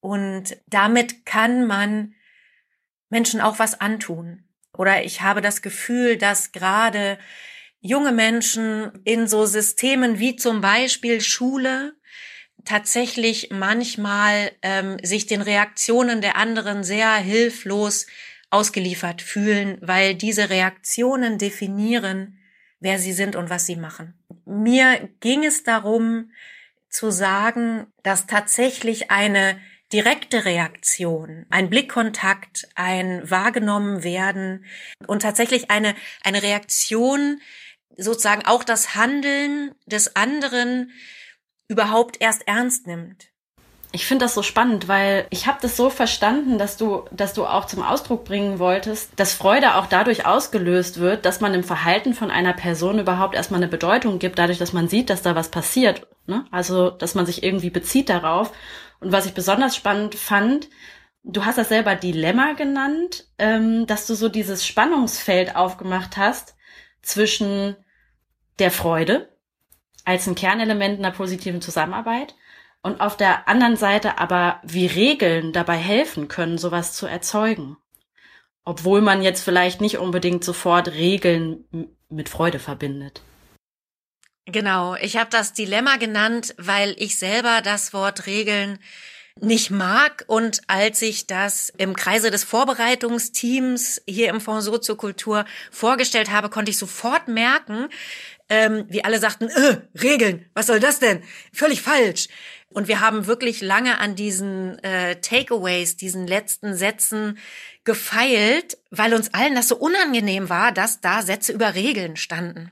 Und 0.00 0.56
damit 0.66 1.24
kann 1.24 1.68
man 1.68 2.14
Menschen 3.10 3.40
auch 3.40 3.60
was 3.60 3.80
antun. 3.80 4.42
Oder 4.72 5.04
ich 5.04 5.20
habe 5.20 5.40
das 5.40 5.62
Gefühl, 5.62 6.16
dass 6.16 6.50
gerade 6.50 7.18
junge 7.78 8.10
Menschen 8.10 8.90
in 9.04 9.28
so 9.28 9.46
Systemen 9.46 10.18
wie 10.18 10.34
zum 10.34 10.62
Beispiel 10.62 11.20
Schule 11.20 11.94
tatsächlich 12.64 13.48
manchmal 13.50 14.52
ähm, 14.62 14.96
sich 15.02 15.26
den 15.26 15.42
Reaktionen 15.42 16.20
der 16.20 16.36
anderen 16.36 16.84
sehr 16.84 17.14
hilflos 17.14 18.06
ausgeliefert 18.50 19.22
fühlen, 19.22 19.78
weil 19.80 20.14
diese 20.14 20.50
Reaktionen 20.50 21.38
definieren, 21.38 22.38
wer 22.80 22.98
sie 22.98 23.12
sind 23.12 23.36
und 23.36 23.50
was 23.50 23.66
sie 23.66 23.76
machen. 23.76 24.14
Mir 24.44 25.08
ging 25.20 25.44
es 25.44 25.62
darum 25.62 26.30
zu 26.88 27.10
sagen, 27.10 27.86
dass 28.02 28.26
tatsächlich 28.26 29.10
eine 29.10 29.58
direkte 29.92 30.44
Reaktion, 30.44 31.46
ein 31.50 31.70
Blickkontakt, 31.70 32.68
ein 32.74 33.28
wahrgenommen 33.28 34.04
werden 34.04 34.64
und 35.06 35.22
tatsächlich 35.22 35.70
eine, 35.70 35.94
eine 36.22 36.42
Reaktion, 36.42 37.40
sozusagen 37.96 38.44
auch 38.44 38.64
das 38.64 38.94
Handeln 38.94 39.74
des 39.86 40.14
anderen 40.14 40.92
überhaupt 41.68 42.20
erst 42.20 42.48
ernst 42.48 42.86
nimmt. 42.86 43.28
Ich 43.90 44.06
finde 44.06 44.26
das 44.26 44.34
so 44.34 44.42
spannend, 44.42 44.86
weil 44.86 45.26
ich 45.30 45.46
habe 45.46 45.58
das 45.62 45.76
so 45.76 45.88
verstanden, 45.88 46.58
dass 46.58 46.76
du, 46.76 47.04
dass 47.10 47.32
du 47.32 47.46
auch 47.46 47.64
zum 47.64 47.82
Ausdruck 47.82 48.24
bringen 48.24 48.58
wolltest, 48.58 49.12
dass 49.16 49.32
Freude 49.32 49.76
auch 49.76 49.86
dadurch 49.86 50.26
ausgelöst 50.26 51.00
wird, 51.00 51.24
dass 51.24 51.40
man 51.40 51.54
im 51.54 51.64
Verhalten 51.64 52.12
von 52.12 52.30
einer 52.30 52.52
Person 52.52 52.98
überhaupt 52.98 53.34
erstmal 53.34 53.60
eine 53.60 53.70
Bedeutung 53.70 54.18
gibt, 54.18 54.38
dadurch, 54.38 54.58
dass 54.58 54.74
man 54.74 54.88
sieht, 54.88 55.08
dass 55.08 55.22
da 55.22 55.34
was 55.34 55.50
passiert. 55.50 56.06
Ne? 56.26 56.44
Also, 56.50 56.90
dass 56.90 57.14
man 57.14 57.24
sich 57.24 57.42
irgendwie 57.42 57.70
bezieht 57.70 58.10
darauf. 58.10 58.52
Und 59.00 59.12
was 59.12 59.24
ich 59.24 59.32
besonders 59.32 59.74
spannend 59.74 60.14
fand, 60.16 60.68
du 61.24 61.46
hast 61.46 61.56
das 61.56 61.70
selber 61.70 61.94
Dilemma 61.94 62.52
genannt, 62.52 63.26
ähm, 63.38 63.86
dass 63.86 64.06
du 64.06 64.14
so 64.14 64.28
dieses 64.28 64.66
Spannungsfeld 64.66 65.56
aufgemacht 65.56 66.18
hast 66.18 66.56
zwischen 67.00 67.74
der 68.58 68.70
Freude 68.70 69.30
als 70.08 70.26
ein 70.26 70.34
Kernelement 70.34 70.98
einer 70.98 71.10
positiven 71.10 71.60
Zusammenarbeit 71.60 72.34
und 72.80 73.02
auf 73.02 73.18
der 73.18 73.46
anderen 73.46 73.76
Seite 73.76 74.18
aber, 74.18 74.58
wie 74.62 74.86
Regeln 74.86 75.52
dabei 75.52 75.76
helfen 75.76 76.28
können, 76.28 76.56
sowas 76.56 76.94
zu 76.94 77.06
erzeugen. 77.06 77.76
Obwohl 78.64 79.02
man 79.02 79.20
jetzt 79.20 79.44
vielleicht 79.44 79.82
nicht 79.82 79.98
unbedingt 79.98 80.44
sofort 80.44 80.88
Regeln 80.88 81.92
mit 82.08 82.30
Freude 82.30 82.58
verbindet. 82.58 83.20
Genau, 84.46 84.94
ich 84.94 85.18
habe 85.18 85.28
das 85.28 85.52
Dilemma 85.52 85.98
genannt, 85.98 86.54
weil 86.56 86.94
ich 86.96 87.18
selber 87.18 87.60
das 87.62 87.92
Wort 87.92 88.26
Regeln 88.26 88.78
nicht 89.40 89.70
mag. 89.70 90.24
Und 90.26 90.62
als 90.68 91.02
ich 91.02 91.26
das 91.26 91.68
im 91.76 91.94
Kreise 91.94 92.30
des 92.30 92.44
Vorbereitungsteams 92.44 94.00
hier 94.08 94.30
im 94.30 94.40
Fonds 94.40 94.64
Soziokultur 94.64 95.44
vorgestellt 95.70 96.30
habe, 96.30 96.48
konnte 96.48 96.70
ich 96.70 96.78
sofort 96.78 97.28
merken, 97.28 97.88
ähm, 98.48 98.86
wie 98.88 99.04
alle 99.04 99.18
sagten, 99.18 99.48
äh, 99.48 99.78
Regeln, 100.00 100.46
was 100.54 100.66
soll 100.66 100.80
das 100.80 100.98
denn? 100.98 101.22
Völlig 101.52 101.82
falsch. 101.82 102.28
Und 102.70 102.88
wir 102.88 103.00
haben 103.00 103.26
wirklich 103.26 103.60
lange 103.62 103.98
an 103.98 104.14
diesen 104.14 104.78
äh, 104.84 105.20
Takeaways, 105.20 105.96
diesen 105.96 106.26
letzten 106.26 106.74
Sätzen 106.74 107.38
gefeilt, 107.84 108.78
weil 108.90 109.14
uns 109.14 109.32
allen 109.32 109.54
das 109.54 109.68
so 109.68 109.76
unangenehm 109.76 110.48
war, 110.48 110.72
dass 110.72 111.00
da 111.00 111.22
Sätze 111.22 111.52
über 111.52 111.74
Regeln 111.74 112.16
standen. 112.16 112.70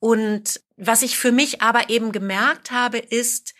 Und 0.00 0.60
was 0.76 1.02
ich 1.02 1.18
für 1.18 1.32
mich 1.32 1.62
aber 1.62 1.90
eben 1.90 2.12
gemerkt 2.12 2.70
habe, 2.70 2.98
ist 2.98 3.54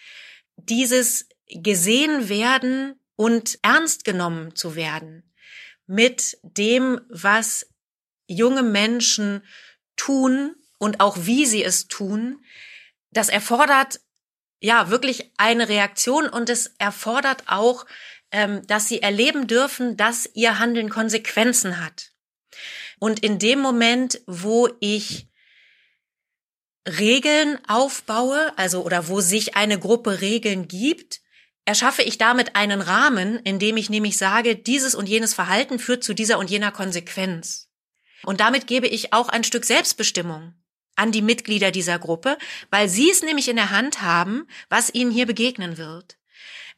dieses 0.57 1.29
gesehen 1.49 2.29
werden 2.29 2.95
und 3.17 3.59
ernst 3.63 4.05
genommen 4.05 4.55
zu 4.55 4.77
werden 4.77 5.25
mit 5.87 6.39
dem, 6.43 7.01
was 7.09 7.67
junge 8.27 8.63
Menschen 8.63 9.43
tun 9.97 10.55
und 10.79 11.01
auch 11.01 11.17
wie 11.21 11.47
sie 11.47 11.65
es 11.65 11.89
tun. 11.89 12.45
Das 13.11 13.29
erfordert 13.29 14.01
ja 14.61 14.91
wirklich 14.91 15.33
eine 15.37 15.69
Reaktion 15.69 16.29
und 16.29 16.51
es 16.51 16.75
erfordert 16.79 17.45
auch, 17.47 17.87
ähm, 18.31 18.67
dass 18.67 18.89
sie 18.89 19.03
erleben 19.03 19.47
dürfen, 19.47 19.97
dass 19.97 20.29
ihr 20.35 20.59
Handeln 20.59 20.91
Konsequenzen 20.91 21.85
hat. 21.85 22.13
Und 22.99 23.21
in 23.21 23.39
dem 23.39 23.61
Moment, 23.61 24.21
wo 24.27 24.69
ich 24.81 25.29
Regeln 26.87 27.59
aufbaue, 27.69 28.57
also 28.57 28.83
oder 28.83 29.09
wo 29.09 29.21
sich 29.21 29.57
eine 29.57 29.79
Gruppe 29.79 30.21
Regeln 30.21 30.69
gibt, 30.69 31.21
erschaffe 31.65 32.03
ich 32.03 32.17
damit 32.17 32.57
einen 32.57 32.81
Rahmen, 32.81 33.39
in 33.41 33.59
dem 33.59 33.77
ich 33.77 33.91
nämlich 33.91 34.17
sage, 34.17 34.57
dieses 34.57 34.95
und 34.95 35.09
jenes 35.09 35.35
Verhalten 35.35 35.79
führt 35.79 36.03
zu 36.03 36.15
dieser 36.15 36.39
und 36.39 36.51
jener 36.51 36.73
Konsequenz. 36.73 37.69
Und 38.25 38.41
damit 38.41 38.67
gebe 38.67 38.87
ich 38.87 39.13
auch 39.13 39.29
ein 39.29 39.45
Stück 39.45 39.65
Selbstbestimmung 39.65 40.55
an 40.99 41.13
die 41.13 41.23
Mitglieder 41.23 41.71
dieser 41.71 41.99
Gruppe, 41.99 42.37
weil 42.71 42.89
sie 42.89 43.11
es 43.11 43.23
nämlich 43.23 43.49
in 43.49 43.57
der 43.57 43.71
Hand 43.71 44.03
haben, 44.03 44.47
was 44.69 44.93
ihnen 44.93 45.11
hier 45.11 45.27
begegnen 45.27 45.79
wird. 45.79 46.19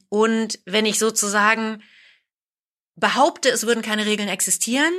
Und 0.08 0.58
wenn 0.66 0.86
ich 0.86 0.98
sozusagen 0.98 1.82
behaupte, 2.96 3.48
es 3.48 3.66
würden 3.66 3.82
keine 3.82 4.06
Regeln 4.06 4.28
existieren, 4.28 4.92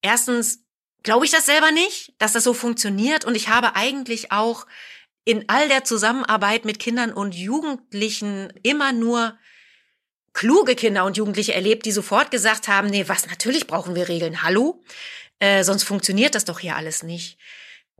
erstens 0.00 0.64
glaube 1.02 1.24
ich 1.24 1.30
das 1.30 1.46
selber 1.46 1.70
nicht, 1.70 2.14
dass 2.18 2.32
das 2.32 2.44
so 2.44 2.54
funktioniert. 2.54 3.24
Und 3.24 3.34
ich 3.34 3.48
habe 3.48 3.76
eigentlich 3.76 4.32
auch 4.32 4.66
in 5.24 5.48
all 5.48 5.68
der 5.68 5.84
Zusammenarbeit 5.84 6.64
mit 6.64 6.78
Kindern 6.78 7.12
und 7.12 7.34
Jugendlichen 7.34 8.52
immer 8.62 8.92
nur 8.92 9.36
kluge 10.32 10.74
Kinder 10.74 11.04
und 11.04 11.16
Jugendliche 11.16 11.54
erlebt, 11.54 11.86
die 11.86 11.92
sofort 11.92 12.30
gesagt 12.30 12.68
haben, 12.68 12.88
nee, 12.88 13.08
was, 13.08 13.26
natürlich 13.26 13.66
brauchen 13.66 13.94
wir 13.94 14.08
Regeln, 14.08 14.42
hallo, 14.42 14.84
äh, 15.38 15.64
sonst 15.64 15.82
funktioniert 15.82 16.34
das 16.34 16.44
doch 16.44 16.60
hier 16.60 16.76
alles 16.76 17.02
nicht. 17.02 17.38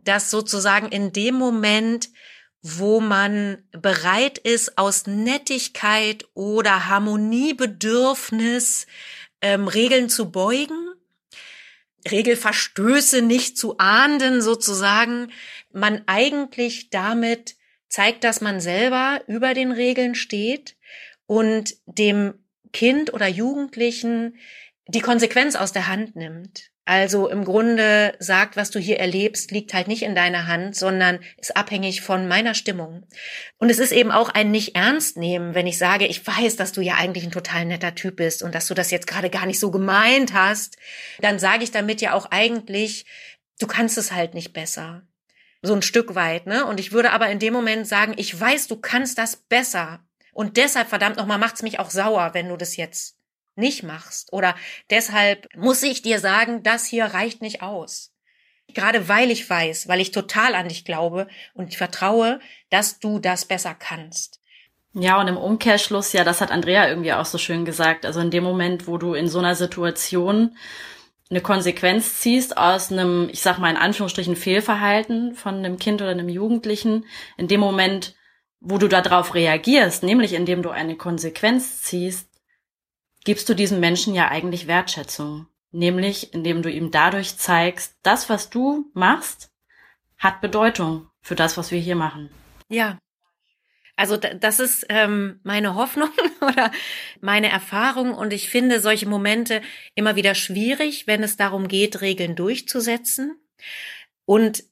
Dass 0.06 0.30
sozusagen 0.30 0.88
in 0.88 1.12
dem 1.12 1.34
Moment, 1.34 2.08
wo 2.62 3.00
man 3.00 3.58
bereit 3.72 4.38
ist, 4.38 4.78
aus 4.78 5.06
Nettigkeit 5.06 6.25
oder 6.34 6.88
Harmoniebedürfnis 6.88 8.86
ähm, 9.42 9.68
Regeln 9.68 10.08
zu 10.08 10.30
beugen, 10.30 10.94
Regelverstöße 12.10 13.20
nicht 13.20 13.58
zu 13.58 13.78
ahnden 13.78 14.40
sozusagen, 14.40 15.32
man 15.72 16.02
eigentlich 16.06 16.90
damit 16.90 17.56
zeigt, 17.88 18.25
dass 18.25 18.40
man 18.40 18.60
selber 18.60 19.22
über 19.26 19.54
den 19.54 19.72
Regeln 19.72 20.14
steht 20.14 20.76
und 21.26 21.75
dem 21.86 22.34
Kind 22.72 23.12
oder 23.12 23.26
Jugendlichen 23.26 24.36
die 24.86 25.00
Konsequenz 25.00 25.56
aus 25.56 25.72
der 25.72 25.88
Hand 25.88 26.14
nimmt. 26.16 26.70
Also 26.88 27.28
im 27.28 27.45
Grunde 27.45 28.14
sagt, 28.21 28.57
was 28.57 28.71
du 28.71 28.78
hier 28.78 29.00
erlebst, 29.00 29.50
liegt 29.50 29.75
halt 29.75 29.88
nicht 29.88 30.05
in 30.05 30.14
deiner 30.14 30.47
Hand, 30.47 30.76
sondern 30.76 31.19
ist 31.37 31.57
abhängig 31.57 32.00
von 32.00 32.28
meiner 32.28 32.55
Stimmung. 32.55 33.05
Und 33.59 33.71
es 33.71 33.81
ist 33.81 33.90
eben 33.90 34.12
auch 34.12 34.28
ein 34.28 34.52
nicht 34.52 34.76
ernst 34.76 35.16
nehmen, 35.16 35.57
wenn 35.57 35.66
ich 35.66 35.78
sage, 35.78 36.07
ich 36.07 36.25
weiß, 36.25 36.55
dass 36.55 36.71
du 36.71 36.81
ja 36.83 36.95
eigentlich 36.95 37.25
ein 37.25 37.33
total 37.33 37.64
netter 37.64 37.97
Typ 37.97 38.14
bist 38.14 38.40
und 38.40 38.55
dass 38.55 38.69
du 38.69 38.75
das 38.75 38.93
jetzt 38.93 39.09
gerade 39.09 39.31
gar 39.31 39.47
nicht 39.47 39.59
so 39.59 39.73
gemeint 39.73 40.33
hast, 40.33 40.76
dann 41.21 41.40
sage 41.40 41.64
ich 41.64 41.73
damit 41.73 42.00
ja 42.00 42.12
auch 42.12 42.26
eigentlich, 42.31 43.05
du 43.59 43.66
kannst 43.66 43.99
es 43.99 44.12
halt 44.12 44.35
nicht 44.35 44.52
besser. 44.52 45.02
So 45.62 45.75
ein 45.75 45.83
Stück 45.83 46.14
weit, 46.14 46.47
ne? 46.47 46.66
Und 46.66 46.78
ich 46.78 46.93
würde 46.93 47.11
aber 47.11 47.28
in 47.31 47.40
dem 47.40 47.52
Moment 47.52 47.88
sagen, 47.88 48.14
ich 48.16 48.38
weiß, 48.38 48.69
du 48.69 48.76
kannst 48.76 49.19
das 49.19 49.35
besser. 49.35 50.07
Und 50.33 50.57
deshalb, 50.57 50.88
verdammt 50.88 51.16
nochmal, 51.16 51.38
macht's 51.38 51.62
mich 51.62 51.81
auch 51.81 51.90
sauer, 51.90 52.31
wenn 52.33 52.49
du 52.49 52.57
das 52.57 52.76
jetzt 52.76 53.15
nicht 53.56 53.82
machst. 53.82 54.32
Oder 54.32 54.54
deshalb 54.90 55.48
muss 55.56 55.82
ich 55.82 56.02
dir 56.02 56.20
sagen, 56.20 56.62
das 56.62 56.86
hier 56.86 57.06
reicht 57.06 57.42
nicht 57.42 57.62
aus. 57.62 58.12
Gerade 58.75 59.08
weil 59.08 59.30
ich 59.30 59.48
weiß, 59.48 59.88
weil 59.88 60.00
ich 60.00 60.10
total 60.10 60.54
an 60.54 60.68
dich 60.68 60.84
glaube 60.84 61.28
und 61.54 61.75
vertraue, 61.75 62.40
dass 62.70 62.98
du 62.98 63.18
das 63.18 63.44
besser 63.44 63.75
kannst. 63.75 64.40
Ja, 64.92 65.20
und 65.20 65.28
im 65.28 65.36
Umkehrschluss, 65.36 66.12
ja, 66.14 66.25
das 66.25 66.40
hat 66.40 66.50
Andrea 66.50 66.88
irgendwie 66.88 67.12
auch 67.12 67.26
so 67.26 67.38
schön 67.38 67.64
gesagt. 67.64 68.06
Also 68.06 68.20
in 68.20 68.30
dem 68.30 68.42
Moment, 68.42 68.86
wo 68.86 68.96
du 68.96 69.14
in 69.14 69.28
so 69.28 69.38
einer 69.38 69.54
Situation 69.54 70.56
eine 71.28 71.40
Konsequenz 71.40 72.20
ziehst 72.20 72.56
aus 72.56 72.90
einem, 72.90 73.28
ich 73.30 73.42
sag 73.42 73.58
mal 73.58 73.70
in 73.70 73.76
Anführungsstrichen, 73.76 74.36
Fehlverhalten 74.36 75.34
von 75.34 75.56
einem 75.56 75.78
Kind 75.78 76.00
oder 76.00 76.12
einem 76.12 76.28
Jugendlichen, 76.28 77.04
in 77.36 77.48
dem 77.48 77.60
Moment, 77.60 78.14
wo 78.60 78.78
du 78.78 78.88
darauf 78.88 79.34
reagierst, 79.34 80.02
nämlich 80.02 80.32
indem 80.32 80.62
du 80.62 80.70
eine 80.70 80.96
Konsequenz 80.96 81.82
ziehst, 81.82 82.25
gibst 83.26 83.49
du 83.49 83.54
diesem 83.54 83.80
Menschen 83.80 84.14
ja 84.14 84.28
eigentlich 84.28 84.68
Wertschätzung. 84.68 85.49
Nämlich, 85.73 86.33
indem 86.33 86.62
du 86.62 86.71
ihm 86.71 86.90
dadurch 86.90 87.37
zeigst, 87.37 87.97
das, 88.02 88.30
was 88.30 88.49
du 88.49 88.90
machst, 88.95 89.50
hat 90.16 90.40
Bedeutung 90.40 91.11
für 91.21 91.35
das, 91.35 91.59
was 91.59 91.71
wir 91.73 91.80
hier 91.80 91.97
machen. 91.97 92.30
Ja. 92.68 92.99
Also 93.97 94.16
das 94.16 94.61
ist 94.61 94.87
ähm, 94.90 95.40
meine 95.42 95.75
Hoffnung 95.75 96.11
oder 96.40 96.71
meine 97.21 97.50
Erfahrung 97.50 98.14
und 98.14 98.33
ich 98.33 98.49
finde 98.49 98.80
solche 98.80 99.09
Momente 99.09 99.61
immer 99.95 100.16
wieder 100.16 100.35
schwierig, 100.35 101.06
wenn 101.06 101.23
es 101.23 101.37
darum 101.37 101.66
geht, 101.66 102.00
Regeln 102.02 102.37
durchzusetzen. 102.37 103.37
Und 104.25 104.64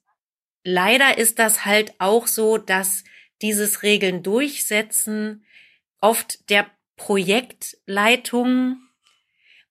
leider 0.63 1.17
ist 1.17 1.39
das 1.39 1.65
halt 1.65 1.93
auch 1.99 2.27
so, 2.27 2.57
dass 2.57 3.03
dieses 3.41 3.83
Regeln 3.83 4.23
durchsetzen 4.23 5.43
oft 5.99 6.49
der 6.49 6.69
Projektleitung 6.95 8.77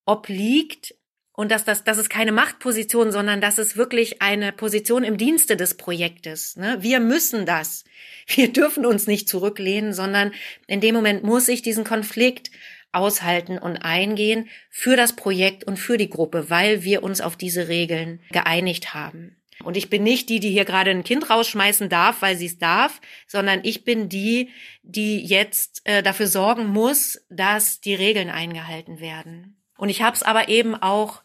obliegt 0.04 0.94
und 1.36 1.50
dass 1.50 1.64
das, 1.64 1.82
das 1.82 1.98
ist 1.98 2.10
keine 2.10 2.30
Machtposition, 2.30 3.10
sondern 3.10 3.40
das 3.40 3.58
ist 3.58 3.76
wirklich 3.76 4.22
eine 4.22 4.52
Position 4.52 5.02
im 5.02 5.16
Dienste 5.16 5.56
des 5.56 5.76
Projektes. 5.76 6.56
Ne? 6.56 6.76
Wir 6.80 7.00
müssen 7.00 7.44
das. 7.44 7.84
Wir 8.26 8.52
dürfen 8.52 8.86
uns 8.86 9.06
nicht 9.06 9.28
zurücklehnen, 9.28 9.92
sondern 9.92 10.32
in 10.66 10.80
dem 10.80 10.94
Moment 10.94 11.24
muss 11.24 11.48
ich 11.48 11.62
diesen 11.62 11.84
Konflikt 11.84 12.50
aushalten 12.92 13.58
und 13.58 13.78
eingehen 13.78 14.48
für 14.70 14.96
das 14.96 15.16
Projekt 15.16 15.64
und 15.64 15.78
für 15.78 15.98
die 15.98 16.08
Gruppe, 16.08 16.48
weil 16.50 16.84
wir 16.84 17.02
uns 17.02 17.20
auf 17.20 17.36
diese 17.36 17.66
Regeln 17.66 18.20
geeinigt 18.30 18.94
haben. 18.94 19.36
Und 19.62 19.76
ich 19.76 19.88
bin 19.88 20.02
nicht 20.02 20.28
die, 20.28 20.40
die 20.40 20.50
hier 20.50 20.64
gerade 20.64 20.90
ein 20.90 21.04
Kind 21.04 21.30
rausschmeißen 21.30 21.88
darf, 21.88 22.22
weil 22.22 22.36
sie 22.36 22.46
es 22.46 22.58
darf, 22.58 23.00
sondern 23.26 23.60
ich 23.62 23.84
bin 23.84 24.08
die, 24.08 24.50
die 24.82 25.24
jetzt 25.24 25.82
äh, 25.84 26.02
dafür 26.02 26.26
sorgen 26.26 26.66
muss, 26.66 27.24
dass 27.30 27.80
die 27.80 27.94
Regeln 27.94 28.30
eingehalten 28.30 29.00
werden. 29.00 29.56
Und 29.76 29.88
ich 29.88 30.02
habe 30.02 30.16
es 30.16 30.22
aber 30.22 30.48
eben 30.48 30.74
auch 30.74 31.22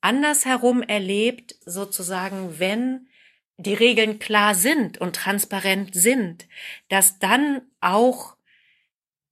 andersherum 0.00 0.82
erlebt, 0.82 1.56
sozusagen, 1.64 2.58
wenn 2.58 3.08
die 3.56 3.74
Regeln 3.74 4.18
klar 4.18 4.54
sind 4.54 4.98
und 4.98 5.16
transparent 5.16 5.94
sind, 5.94 6.46
dass 6.88 7.18
dann 7.18 7.62
auch 7.80 8.36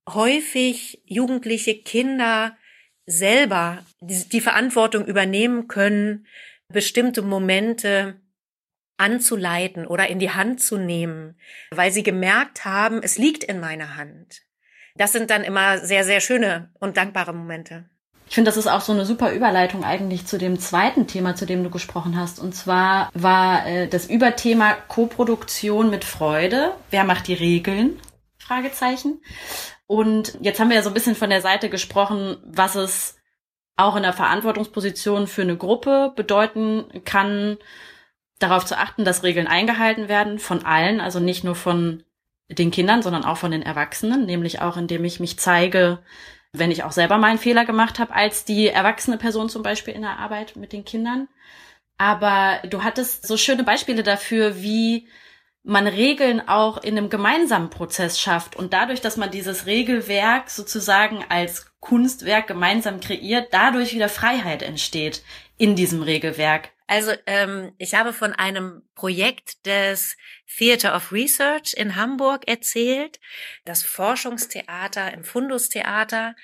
häufig 0.07 1.01
jugendliche 1.05 1.75
Kinder 1.75 2.57
selber 3.05 3.85
die, 3.99 4.27
die 4.29 4.41
Verantwortung 4.41 5.05
übernehmen 5.05 5.67
können, 5.67 6.27
bestimmte 6.69 7.21
Momente 7.21 8.21
anzuleiten 9.01 9.87
oder 9.87 10.07
in 10.07 10.19
die 10.19 10.31
Hand 10.31 10.61
zu 10.61 10.77
nehmen, 10.77 11.35
weil 11.71 11.91
sie 11.91 12.03
gemerkt 12.03 12.63
haben, 12.63 13.01
es 13.03 13.17
liegt 13.17 13.43
in 13.43 13.59
meiner 13.59 13.97
Hand. 13.97 14.43
Das 14.95 15.11
sind 15.11 15.29
dann 15.29 15.43
immer 15.43 15.79
sehr, 15.79 16.03
sehr 16.03 16.21
schöne 16.21 16.69
und 16.79 16.97
dankbare 16.97 17.33
Momente. 17.33 17.89
Ich 18.27 18.35
finde, 18.35 18.49
das 18.49 18.57
ist 18.57 18.67
auch 18.67 18.79
so 18.79 18.93
eine 18.93 19.05
super 19.05 19.33
Überleitung 19.33 19.83
eigentlich 19.83 20.25
zu 20.25 20.37
dem 20.37 20.57
zweiten 20.57 21.05
Thema, 21.05 21.35
zu 21.35 21.45
dem 21.45 21.63
du 21.63 21.69
gesprochen 21.69 22.17
hast. 22.17 22.39
Und 22.39 22.55
zwar 22.55 23.09
war 23.13 23.67
äh, 23.67 23.87
das 23.87 24.05
Überthema 24.09 24.73
Koproduktion 24.87 25.89
mit 25.89 26.05
Freude. 26.05 26.71
Wer 26.91 27.03
macht 27.03 27.27
die 27.27 27.33
Regeln? 27.33 27.99
Fragezeichen. 28.37 29.21
Und 29.85 30.37
jetzt 30.39 30.61
haben 30.61 30.69
wir 30.69 30.77
ja 30.77 30.83
so 30.83 30.89
ein 30.89 30.93
bisschen 30.93 31.15
von 31.15 31.29
der 31.29 31.41
Seite 31.41 31.69
gesprochen, 31.69 32.37
was 32.45 32.75
es 32.75 33.17
auch 33.75 33.97
in 33.97 34.03
der 34.03 34.13
Verantwortungsposition 34.13 35.27
für 35.27 35.41
eine 35.41 35.57
Gruppe 35.57 36.13
bedeuten 36.15 36.85
kann, 37.03 37.57
darauf 38.43 38.65
zu 38.65 38.77
achten, 38.77 39.05
dass 39.05 39.23
Regeln 39.23 39.47
eingehalten 39.47 40.07
werden 40.07 40.39
von 40.39 40.65
allen, 40.65 41.01
also 41.01 41.19
nicht 41.19 41.43
nur 41.43 41.55
von 41.55 42.03
den 42.49 42.71
Kindern, 42.71 43.01
sondern 43.01 43.23
auch 43.23 43.37
von 43.37 43.51
den 43.51 43.61
Erwachsenen, 43.61 44.25
nämlich 44.25 44.61
auch 44.61 44.77
indem 44.77 45.05
ich 45.05 45.19
mich 45.19 45.39
zeige, 45.39 45.99
wenn 46.53 46.71
ich 46.71 46.83
auch 46.83 46.91
selber 46.91 47.17
mal 47.17 47.27
einen 47.27 47.39
Fehler 47.39 47.65
gemacht 47.65 47.99
habe, 47.99 48.13
als 48.13 48.43
die 48.43 48.67
erwachsene 48.67 49.17
Person 49.17 49.49
zum 49.49 49.63
Beispiel 49.63 49.93
in 49.93 50.01
der 50.01 50.19
Arbeit 50.19 50.55
mit 50.55 50.73
den 50.73 50.83
Kindern. 50.83 51.27
Aber 51.97 52.59
du 52.67 52.83
hattest 52.83 53.27
so 53.27 53.37
schöne 53.37 53.63
Beispiele 53.63 54.03
dafür, 54.03 54.61
wie 54.61 55.07
man 55.63 55.87
Regeln 55.87 56.47
auch 56.47 56.83
in 56.83 56.97
einem 56.97 57.09
gemeinsamen 57.09 57.69
Prozess 57.69 58.19
schafft 58.19 58.55
und 58.55 58.73
dadurch, 58.73 59.01
dass 59.01 59.17
man 59.17 59.29
dieses 59.29 59.67
Regelwerk 59.67 60.49
sozusagen 60.49 61.23
als 61.29 61.71
Kunstwerk 61.79 62.47
gemeinsam 62.47 62.99
kreiert, 62.99 63.49
dadurch 63.51 63.93
wieder 63.93 64.09
Freiheit 64.09 64.63
entsteht 64.63 65.23
in 65.57 65.75
diesem 65.75 66.01
Regelwerk. 66.01 66.69
Also 66.91 67.13
ähm, 67.25 67.71
ich 67.77 67.93
habe 67.95 68.11
von 68.11 68.33
einem 68.33 68.81
Projekt 68.95 69.65
des 69.65 70.17
Theater 70.57 70.93
of 70.93 71.13
Research 71.13 71.73
in 71.73 71.95
Hamburg 71.95 72.49
erzählt, 72.49 73.21
das 73.63 73.81
Forschungstheater 73.81 75.13
im 75.13 75.23
Fundustheater, 75.23 76.35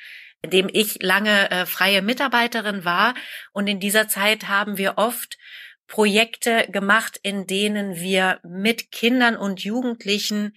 in 0.42 0.50
dem 0.52 0.70
ich 0.72 1.04
lange 1.04 1.52
äh, 1.52 1.66
freie 1.66 2.02
Mitarbeiterin 2.02 2.86
war. 2.86 3.14
Und 3.52 3.68
in 3.68 3.82
dieser 3.82 4.08
Zeit 4.08 4.48
haben 4.48 4.78
wir 4.78 4.98
oft 4.98 5.38
Projekte 5.86 6.66
gemacht, 6.72 7.20
in 7.24 7.46
denen 7.46 7.98
wir 7.98 8.40
mit 8.44 8.90
Kindern 8.94 9.36
und 9.36 9.66
Jugendlichen 9.66 10.56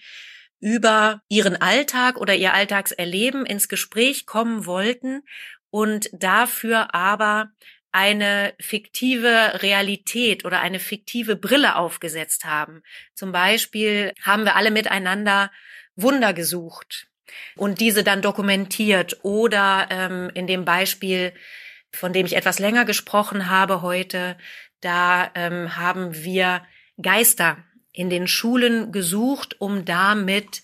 über 0.60 1.20
ihren 1.28 1.60
Alltag 1.60 2.16
oder 2.16 2.36
ihr 2.36 2.54
Alltagserleben 2.54 3.44
ins 3.44 3.68
Gespräch 3.68 4.24
kommen 4.24 4.66
wollten 4.66 5.24
und 5.70 6.10
dafür 6.12 6.94
aber 6.94 7.50
eine 7.92 8.54
fiktive 8.60 9.62
Realität 9.62 10.44
oder 10.44 10.60
eine 10.60 10.78
fiktive 10.78 11.36
Brille 11.36 11.76
aufgesetzt 11.76 12.44
haben. 12.44 12.82
Zum 13.14 13.32
Beispiel 13.32 14.12
haben 14.22 14.44
wir 14.44 14.56
alle 14.56 14.70
miteinander 14.70 15.50
Wunder 15.96 16.32
gesucht 16.32 17.08
und 17.56 17.80
diese 17.80 18.04
dann 18.04 18.22
dokumentiert 18.22 19.18
oder 19.22 19.88
ähm, 19.90 20.30
in 20.34 20.46
dem 20.46 20.64
Beispiel, 20.64 21.32
von 21.92 22.12
dem 22.12 22.26
ich 22.26 22.36
etwas 22.36 22.58
länger 22.58 22.84
gesprochen 22.84 23.50
habe 23.50 23.82
heute, 23.82 24.36
da 24.80 25.30
ähm, 25.34 25.76
haben 25.76 26.14
wir 26.14 26.62
Geister 27.00 27.58
in 27.92 28.08
den 28.08 28.28
Schulen 28.28 28.92
gesucht, 28.92 29.60
um 29.60 29.84
damit 29.84 30.62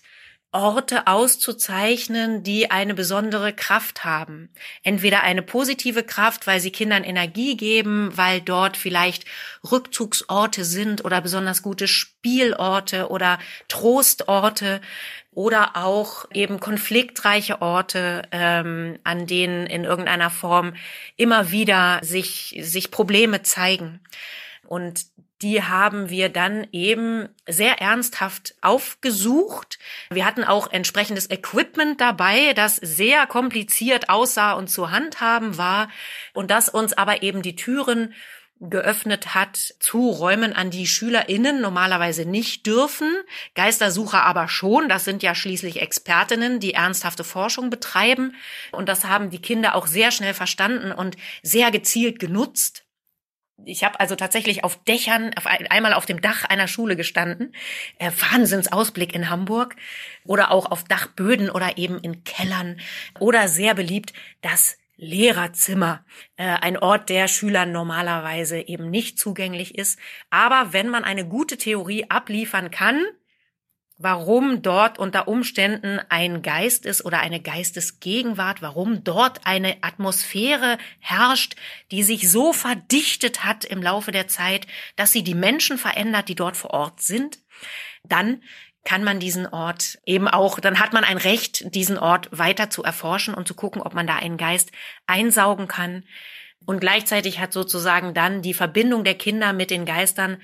Orte 0.57 1.05
auszuzeichnen, 1.05 2.41
die 2.41 2.71
eine 2.71 2.95
besondere 2.95 3.53
Kraft 3.53 4.03
haben. 4.03 4.49
Entweder 4.81 5.21
eine 5.21 5.43
positive 5.43 6.01
Kraft, 6.01 6.47
weil 6.47 6.59
sie 6.59 6.71
Kindern 6.71 7.03
Energie 7.03 7.55
geben, 7.55 8.09
weil 8.15 8.41
dort 8.41 8.75
vielleicht 8.75 9.25
Rückzugsorte 9.71 10.65
sind 10.65 11.05
oder 11.05 11.21
besonders 11.21 11.61
gute 11.61 11.87
Spielorte 11.87 13.09
oder 13.09 13.37
Trostorte 13.67 14.81
oder 15.31 15.75
auch 15.75 16.25
eben 16.33 16.59
konfliktreiche 16.59 17.61
Orte, 17.61 18.23
ähm, 18.31 18.97
an 19.03 19.27
denen 19.27 19.67
in 19.67 19.83
irgendeiner 19.83 20.31
Form 20.31 20.73
immer 21.17 21.51
wieder 21.51 21.99
sich, 22.01 22.57
sich 22.61 22.89
Probleme 22.89 23.43
zeigen. 23.43 23.99
Und 24.65 25.05
die 25.41 25.61
haben 25.61 26.09
wir 26.09 26.29
dann 26.29 26.67
eben 26.71 27.29
sehr 27.47 27.79
ernsthaft 27.79 28.55
aufgesucht. 28.61 29.77
Wir 30.09 30.25
hatten 30.25 30.43
auch 30.43 30.71
entsprechendes 30.71 31.29
Equipment 31.29 32.01
dabei, 32.01 32.53
das 32.53 32.77
sehr 32.77 33.27
kompliziert 33.27 34.09
aussah 34.09 34.53
und 34.53 34.69
zu 34.69 34.89
handhaben 34.89 35.57
war 35.57 35.89
und 36.33 36.49
das 36.49 36.69
uns 36.69 36.93
aber 36.93 37.21
eben 37.21 37.41
die 37.41 37.55
Türen 37.55 38.13
geöffnet 38.59 39.35
hat 39.35 39.57
zu 39.79 40.09
Räumen, 40.09 40.53
an 40.53 40.71
die 40.71 40.87
SchülerInnen 40.87 41.61
normalerweise 41.61 42.25
nicht 42.25 42.65
dürfen, 42.65 43.13
Geistersucher 43.53 44.23
aber 44.23 44.47
schon. 44.47 44.89
Das 44.89 45.05
sind 45.05 45.21
ja 45.21 45.35
schließlich 45.35 45.81
Expertinnen, 45.81 46.59
die 46.59 46.73
ernsthafte 46.73 47.23
Forschung 47.23 47.69
betreiben. 47.69 48.35
Und 48.71 48.89
das 48.89 49.05
haben 49.05 49.29
die 49.29 49.41
Kinder 49.41 49.75
auch 49.75 49.85
sehr 49.85 50.11
schnell 50.11 50.33
verstanden 50.33 50.91
und 50.91 51.17
sehr 51.43 51.69
gezielt 51.69 52.19
genutzt. 52.19 52.86
Ich 53.65 53.83
habe 53.83 53.99
also 53.99 54.15
tatsächlich 54.15 54.63
auf 54.63 54.83
Dächern, 54.83 55.31
auf 55.35 55.47
einmal 55.47 55.93
auf 55.93 56.05
dem 56.05 56.21
Dach 56.21 56.45
einer 56.45 56.67
Schule 56.67 56.95
gestanden, 56.95 57.53
äh, 57.97 58.11
Wahnsinnsausblick 58.31 59.15
in 59.15 59.29
Hamburg 59.29 59.75
oder 60.25 60.51
auch 60.51 60.69
auf 60.69 60.83
Dachböden 60.83 61.49
oder 61.49 61.77
eben 61.77 61.99
in 61.99 62.23
Kellern 62.23 62.79
oder 63.19 63.47
sehr 63.47 63.73
beliebt 63.73 64.13
das 64.41 64.77
Lehrerzimmer, 64.97 66.03
äh, 66.37 66.43
ein 66.43 66.77
Ort, 66.77 67.09
der 67.09 67.27
Schülern 67.27 67.71
normalerweise 67.71 68.59
eben 68.59 68.89
nicht 68.89 69.19
zugänglich 69.19 69.77
ist. 69.77 69.99
Aber 70.29 70.73
wenn 70.73 70.89
man 70.89 71.03
eine 71.03 71.27
gute 71.27 71.57
Theorie 71.57 72.09
abliefern 72.09 72.71
kann, 72.71 73.03
warum 73.97 74.61
dort 74.61 74.99
unter 74.99 75.27
Umständen 75.27 75.99
ein 76.09 76.41
Geist 76.41 76.85
ist 76.85 77.03
oder 77.03 77.19
eine 77.19 77.41
Geistesgegenwart, 77.41 78.61
warum 78.61 79.03
dort 79.03 79.41
eine 79.45 79.77
Atmosphäre 79.81 80.77
herrscht, 80.99 81.55
die 81.91 82.03
sich 82.03 82.29
so 82.29 82.53
verdichtet 82.53 83.43
hat 83.43 83.65
im 83.65 83.81
Laufe 83.81 84.11
der 84.11 84.27
Zeit, 84.27 84.67
dass 84.95 85.11
sie 85.11 85.23
die 85.23 85.35
Menschen 85.35 85.77
verändert, 85.77 86.29
die 86.29 86.35
dort 86.35 86.57
vor 86.57 86.71
Ort 86.71 87.01
sind, 87.01 87.39
dann 88.03 88.43
kann 88.83 89.03
man 89.03 89.19
diesen 89.19 89.47
Ort 89.47 89.99
eben 90.05 90.29
auch, 90.29 90.61
dann 90.61 90.79
hat 90.79 90.93
man 90.93 91.03
ein 91.03 91.17
Recht, 91.17 91.75
diesen 91.75 91.97
Ort 91.97 92.29
weiter 92.31 92.69
zu 92.69 92.83
erforschen 92.83 93.33
und 93.33 93.47
zu 93.47 93.53
gucken, 93.53 93.81
ob 93.81 93.93
man 93.93 94.07
da 94.07 94.15
einen 94.15 94.37
Geist 94.37 94.71
einsaugen 95.07 95.67
kann. 95.67 96.05
Und 96.65 96.79
gleichzeitig 96.79 97.39
hat 97.39 97.51
sozusagen 97.51 98.13
dann 98.13 98.41
die 98.41 98.53
Verbindung 98.53 99.03
der 99.03 99.15
Kinder 99.15 99.51
mit 99.51 99.71
den 99.71 99.85
Geistern 99.85 100.37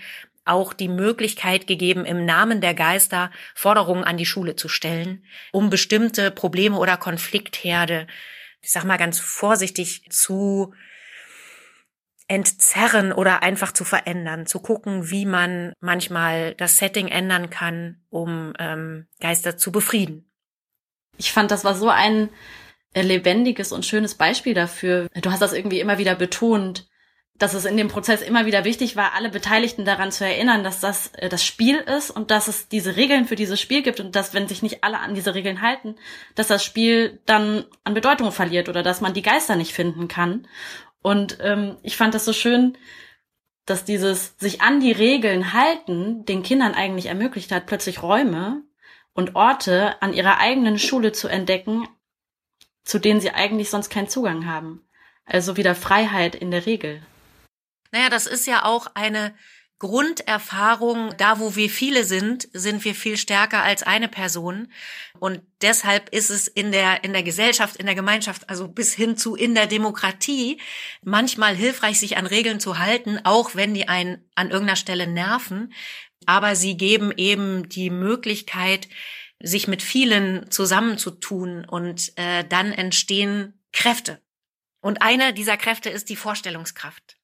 auch 0.45 0.73
die 0.73 0.87
Möglichkeit 0.87 1.67
gegeben, 1.67 2.05
im 2.05 2.25
Namen 2.25 2.61
der 2.61 2.73
Geister 2.73 3.31
Forderungen 3.55 4.03
an 4.03 4.17
die 4.17 4.25
Schule 4.25 4.55
zu 4.55 4.67
stellen, 4.67 5.23
um 5.51 5.69
bestimmte 5.69 6.31
Probleme 6.31 6.77
oder 6.77 6.97
Konfliktherde, 6.97 8.07
ich 8.61 8.71
sag 8.71 8.83
mal 8.83 8.97
ganz 8.97 9.19
vorsichtig, 9.19 10.09
zu 10.09 10.73
entzerren 12.27 13.11
oder 13.11 13.43
einfach 13.43 13.73
zu 13.73 13.83
verändern, 13.83 14.45
zu 14.45 14.59
gucken, 14.59 15.09
wie 15.09 15.25
man 15.25 15.73
manchmal 15.79 16.55
das 16.55 16.77
Setting 16.77 17.07
ändern 17.07 17.49
kann, 17.49 18.01
um 18.09 18.53
ähm, 18.59 19.07
Geister 19.19 19.57
zu 19.57 19.71
befrieden. 19.71 20.29
Ich 21.17 21.31
fand, 21.31 21.51
das 21.51 21.63
war 21.63 21.75
so 21.75 21.89
ein 21.89 22.29
äh, 22.93 23.01
lebendiges 23.01 23.71
und 23.71 23.85
schönes 23.85 24.15
Beispiel 24.15 24.53
dafür. 24.53 25.09
Du 25.21 25.31
hast 25.31 25.41
das 25.41 25.53
irgendwie 25.53 25.79
immer 25.79 25.97
wieder 25.97 26.15
betont, 26.15 26.87
dass 27.35 27.53
es 27.53 27.65
in 27.65 27.77
dem 27.77 27.87
Prozess 27.87 28.21
immer 28.21 28.45
wieder 28.45 28.63
wichtig 28.63 28.95
war, 28.95 29.13
alle 29.13 29.29
Beteiligten 29.29 29.85
daran 29.85 30.11
zu 30.11 30.23
erinnern, 30.25 30.63
dass 30.63 30.79
das 30.79 31.07
äh, 31.15 31.29
das 31.29 31.43
Spiel 31.43 31.77
ist 31.77 32.11
und 32.11 32.31
dass 32.31 32.47
es 32.47 32.67
diese 32.67 32.95
Regeln 32.95 33.25
für 33.25 33.35
dieses 33.35 33.59
Spiel 33.59 33.81
gibt 33.81 33.99
und 33.99 34.15
dass, 34.15 34.33
wenn 34.33 34.47
sich 34.47 34.61
nicht 34.61 34.83
alle 34.83 34.99
an 34.99 35.15
diese 35.15 35.33
Regeln 35.33 35.61
halten, 35.61 35.95
dass 36.35 36.47
das 36.47 36.63
Spiel 36.63 37.19
dann 37.25 37.65
an 37.83 37.93
Bedeutung 37.95 38.31
verliert 38.31 38.69
oder 38.69 38.83
dass 38.83 39.01
man 39.01 39.13
die 39.13 39.23
Geister 39.23 39.55
nicht 39.55 39.73
finden 39.73 40.07
kann. 40.07 40.47
Und 41.01 41.37
ähm, 41.41 41.77
ich 41.81 41.97
fand 41.97 42.13
das 42.13 42.25
so 42.25 42.33
schön, 42.33 42.77
dass 43.65 43.85
dieses 43.85 44.37
sich 44.37 44.61
an 44.61 44.79
die 44.79 44.91
Regeln 44.91 45.53
halten 45.53 46.25
den 46.25 46.43
Kindern 46.43 46.73
eigentlich 46.73 47.07
ermöglicht 47.07 47.51
hat, 47.51 47.65
plötzlich 47.65 48.03
Räume 48.03 48.61
und 49.13 49.35
Orte 49.35 50.01
an 50.01 50.13
ihrer 50.13 50.39
eigenen 50.39 50.77
Schule 50.77 51.13
zu 51.13 51.27
entdecken, 51.27 51.87
zu 52.83 52.99
denen 52.99 53.21
sie 53.21 53.31
eigentlich 53.31 53.69
sonst 53.69 53.89
keinen 53.89 54.09
Zugang 54.09 54.45
haben. 54.45 54.85
Also 55.25 55.55
wieder 55.55 55.75
Freiheit 55.75 56.35
in 56.35 56.51
der 56.51 56.65
Regel. 56.65 57.01
Naja, 57.93 58.09
das 58.09 58.25
ist 58.25 58.47
ja 58.47 58.65
auch 58.65 58.87
eine 58.95 59.35
Grunderfahrung, 59.77 61.13
da 61.17 61.39
wo 61.39 61.55
wir 61.55 61.69
viele 61.69 62.05
sind, 62.05 62.47
sind 62.51 62.83
wir 62.85 62.95
viel 62.95 63.17
stärker 63.17 63.61
als 63.61 63.83
eine 63.83 64.07
Person. 64.07 64.71
Und 65.19 65.41
deshalb 65.61 66.09
ist 66.09 66.31
es 66.31 66.47
in 66.47 66.71
der, 66.71 67.03
in 67.03 67.13
der 67.13 67.21
Gesellschaft, 67.21 67.75
in 67.75 67.85
der 67.85 67.93
Gemeinschaft, 67.93 68.49
also 68.49 68.67
bis 68.67 68.95
hin 68.95 69.15
zu 69.15 69.35
in 69.35 69.53
der 69.53 69.67
Demokratie, 69.67 70.59
manchmal 71.03 71.55
hilfreich, 71.55 71.99
sich 71.99 72.17
an 72.17 72.25
Regeln 72.25 72.59
zu 72.59 72.79
halten, 72.79 73.19
auch 73.25 73.53
wenn 73.53 73.75
die 73.75 73.87
einen 73.87 74.27
an 74.33 74.49
irgendeiner 74.49 74.77
Stelle 74.77 75.05
nerven. 75.05 75.71
Aber 76.25 76.55
sie 76.55 76.77
geben 76.77 77.11
eben 77.15 77.69
die 77.69 77.91
Möglichkeit, 77.91 78.87
sich 79.39 79.67
mit 79.67 79.83
vielen 79.83 80.49
zusammenzutun 80.49 81.63
und 81.65 82.13
äh, 82.15 82.43
dann 82.43 82.71
entstehen 82.71 83.61
Kräfte. 83.71 84.19
Und 84.81 85.03
eine 85.03 85.31
dieser 85.33 85.57
Kräfte 85.57 85.91
ist 85.91 86.09
die 86.09 86.15
Vorstellungskraft. 86.15 87.17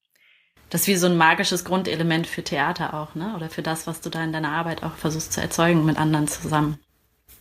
Das 0.69 0.82
ist 0.82 0.88
wie 0.88 0.95
so 0.95 1.08
ein 1.08 1.17
magisches 1.17 1.65
Grundelement 1.65 2.27
für 2.27 2.43
Theater 2.43 2.93
auch, 2.93 3.15
ne? 3.15 3.34
Oder 3.36 3.49
für 3.49 3.63
das, 3.63 3.88
was 3.88 4.01
du 4.01 4.10
da 4.10 4.23
in 4.23 4.32
deiner 4.32 4.51
Arbeit 4.51 4.84
auch 4.84 4.95
versuchst 4.95 5.34
zu 5.34 5.41
erzeugen 5.41 5.86
mit 5.86 5.97
anderen 5.97 6.27
zusammen. 6.27 6.79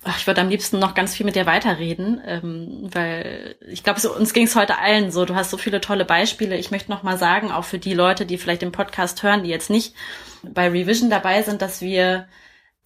Ach, 0.05 0.17
ich 0.17 0.27
würde 0.27 0.41
am 0.41 0.49
liebsten 0.49 0.79
noch 0.79 0.95
ganz 0.95 1.15
viel 1.15 1.27
mit 1.27 1.35
dir 1.35 1.45
weiterreden, 1.45 2.23
ähm, 2.25 2.89
weil 2.93 3.57
ich 3.67 3.83
glaube, 3.83 4.01
so, 4.01 4.15
uns 4.15 4.33
ging 4.33 4.45
es 4.45 4.55
heute 4.55 4.79
allen 4.79 5.11
so. 5.11 5.25
Du 5.25 5.35
hast 5.35 5.51
so 5.51 5.59
viele 5.59 5.81
tolle 5.81 6.05
Beispiele. 6.05 6.57
Ich 6.57 6.71
möchte 6.71 6.91
noch 6.91 7.03
mal 7.03 7.19
sagen, 7.19 7.51
auch 7.51 7.65
für 7.65 7.79
die 7.79 7.95
Leute, 7.95 8.25
die 8.25 8.39
vielleicht 8.39 8.63
den 8.63 8.73
Podcast 8.73 9.23
hören, 9.23 9.43
die 9.43 9.51
jetzt 9.51 9.71
nicht 9.71 9.95
bei 10.43 10.69
Revision 10.69 11.11
dabei 11.11 11.43
sind, 11.43 11.63
dass 11.63 11.81
wir 11.81 12.29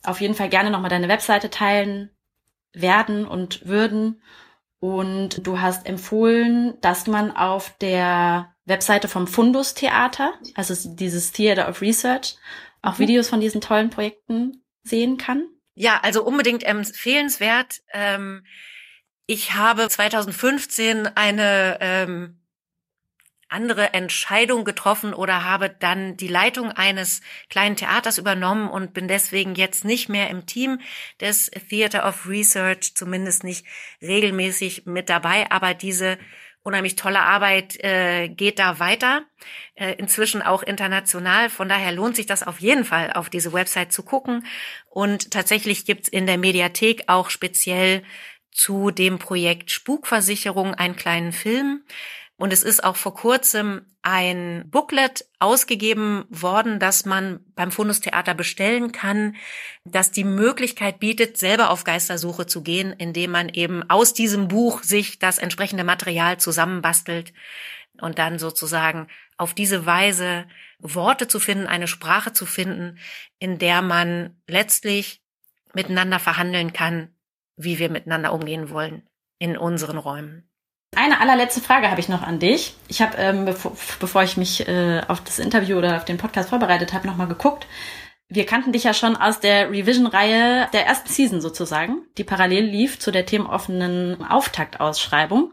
auf 0.02 0.20
jeden 0.20 0.34
Fall 0.34 0.48
gerne 0.48 0.70
noch 0.70 0.80
mal 0.80 0.88
deine 0.88 1.08
Webseite 1.08 1.50
teilen 1.50 2.10
werden 2.72 3.26
und 3.26 3.66
würden. 3.66 4.22
Und 4.80 5.46
du 5.46 5.60
hast 5.60 5.86
empfohlen, 5.86 6.74
dass 6.80 7.06
man 7.06 7.30
auf 7.30 7.76
der 7.80 8.51
Webseite 8.64 9.08
vom 9.08 9.26
Fundus 9.26 9.74
Theater, 9.74 10.34
also 10.54 10.74
dieses 10.94 11.32
Theater 11.32 11.68
of 11.68 11.80
Research, 11.80 12.36
auch 12.80 12.98
mhm. 12.98 13.02
Videos 13.02 13.28
von 13.28 13.40
diesen 13.40 13.60
tollen 13.60 13.90
Projekten 13.90 14.64
sehen 14.82 15.16
kann. 15.18 15.48
Ja, 15.74 16.00
also 16.02 16.24
unbedingt 16.24 16.64
empfehlenswert. 16.64 17.80
Ähm, 17.92 18.44
ich 19.26 19.54
habe 19.54 19.88
2015 19.88 21.06
eine 21.16 21.78
ähm, 21.80 22.42
andere 23.52 23.92
Entscheidung 23.92 24.64
getroffen 24.64 25.14
oder 25.14 25.44
habe 25.44 25.68
dann 25.68 26.16
die 26.16 26.28
Leitung 26.28 26.72
eines 26.72 27.20
kleinen 27.48 27.76
Theaters 27.76 28.18
übernommen 28.18 28.68
und 28.68 28.94
bin 28.94 29.08
deswegen 29.08 29.54
jetzt 29.54 29.84
nicht 29.84 30.08
mehr 30.08 30.30
im 30.30 30.46
Team 30.46 30.80
des 31.20 31.50
Theater 31.68 32.08
of 32.08 32.26
Research, 32.26 32.94
zumindest 32.94 33.44
nicht 33.44 33.66
regelmäßig 34.00 34.86
mit 34.86 35.08
dabei. 35.08 35.50
Aber 35.50 35.74
diese 35.74 36.18
unheimlich 36.62 36.96
tolle 36.96 37.20
Arbeit 37.20 37.82
äh, 37.82 38.28
geht 38.28 38.58
da 38.58 38.78
weiter, 38.78 39.22
äh, 39.74 39.94
inzwischen 39.94 40.42
auch 40.42 40.62
international. 40.62 41.50
Von 41.50 41.68
daher 41.68 41.92
lohnt 41.92 42.16
sich 42.16 42.26
das 42.26 42.42
auf 42.42 42.60
jeden 42.60 42.84
Fall, 42.84 43.12
auf 43.12 43.30
diese 43.30 43.52
Website 43.52 43.92
zu 43.92 44.02
gucken. 44.02 44.46
Und 44.88 45.30
tatsächlich 45.30 45.84
gibt's 45.84 46.08
in 46.08 46.26
der 46.26 46.38
Mediathek 46.38 47.04
auch 47.08 47.30
speziell 47.30 48.02
zu 48.52 48.90
dem 48.90 49.18
Projekt 49.18 49.70
Spukversicherung 49.70 50.74
einen 50.74 50.96
kleinen 50.96 51.32
Film. 51.32 51.82
Und 52.42 52.52
es 52.52 52.64
ist 52.64 52.82
auch 52.82 52.96
vor 52.96 53.14
kurzem 53.14 53.86
ein 54.02 54.64
Booklet 54.68 55.26
ausgegeben 55.38 56.24
worden, 56.28 56.80
das 56.80 57.04
man 57.04 57.38
beim 57.54 57.70
Fundus 57.70 58.00
Theater 58.00 58.34
bestellen 58.34 58.90
kann, 58.90 59.36
das 59.84 60.10
die 60.10 60.24
Möglichkeit 60.24 60.98
bietet, 60.98 61.38
selber 61.38 61.70
auf 61.70 61.84
Geistersuche 61.84 62.46
zu 62.46 62.64
gehen, 62.64 62.92
indem 62.94 63.30
man 63.30 63.48
eben 63.48 63.88
aus 63.88 64.12
diesem 64.12 64.48
Buch 64.48 64.82
sich 64.82 65.20
das 65.20 65.38
entsprechende 65.38 65.84
Material 65.84 66.38
zusammenbastelt 66.38 67.32
und 68.00 68.18
dann 68.18 68.40
sozusagen 68.40 69.06
auf 69.36 69.54
diese 69.54 69.86
Weise 69.86 70.48
Worte 70.80 71.28
zu 71.28 71.38
finden, 71.38 71.68
eine 71.68 71.86
Sprache 71.86 72.32
zu 72.32 72.44
finden, 72.44 72.98
in 73.38 73.60
der 73.60 73.82
man 73.82 74.36
letztlich 74.48 75.22
miteinander 75.74 76.18
verhandeln 76.18 76.72
kann, 76.72 77.14
wie 77.54 77.78
wir 77.78 77.88
miteinander 77.88 78.32
umgehen 78.32 78.68
wollen 78.68 79.08
in 79.38 79.56
unseren 79.56 79.96
Räumen. 79.98 80.51
Eine 80.94 81.20
allerletzte 81.20 81.62
Frage 81.62 81.90
habe 81.90 82.00
ich 82.00 82.10
noch 82.10 82.22
an 82.22 82.38
dich. 82.38 82.74
Ich 82.86 83.00
habe, 83.00 83.16
ähm, 83.16 83.46
bevor, 83.46 83.72
bevor 83.98 84.22
ich 84.22 84.36
mich 84.36 84.68
äh, 84.68 85.00
auf 85.08 85.22
das 85.22 85.38
Interview 85.38 85.78
oder 85.78 85.96
auf 85.96 86.04
den 86.04 86.18
Podcast 86.18 86.50
vorbereitet 86.50 86.92
habe, 86.92 87.06
nochmal 87.06 87.28
geguckt. 87.28 87.66
Wir 88.28 88.46
kannten 88.46 88.72
dich 88.72 88.84
ja 88.84 88.94
schon 88.94 89.16
aus 89.16 89.40
der 89.40 89.70
Revision-Reihe 89.70 90.68
der 90.72 90.86
ersten 90.86 91.08
Season 91.08 91.40
sozusagen, 91.40 92.06
die 92.18 92.24
parallel 92.24 92.64
lief 92.64 92.98
zu 92.98 93.10
der 93.10 93.26
themenoffenen 93.26 94.24
Auftaktausschreibung. 94.24 95.52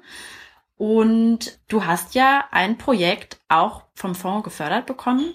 Und 0.77 1.59
du 1.67 1.85
hast 1.85 2.15
ja 2.15 2.45
ein 2.51 2.77
Projekt 2.77 3.37
auch 3.49 3.83
vom 3.95 4.15
Fonds 4.15 4.43
gefördert 4.43 4.85
bekommen. 4.85 5.33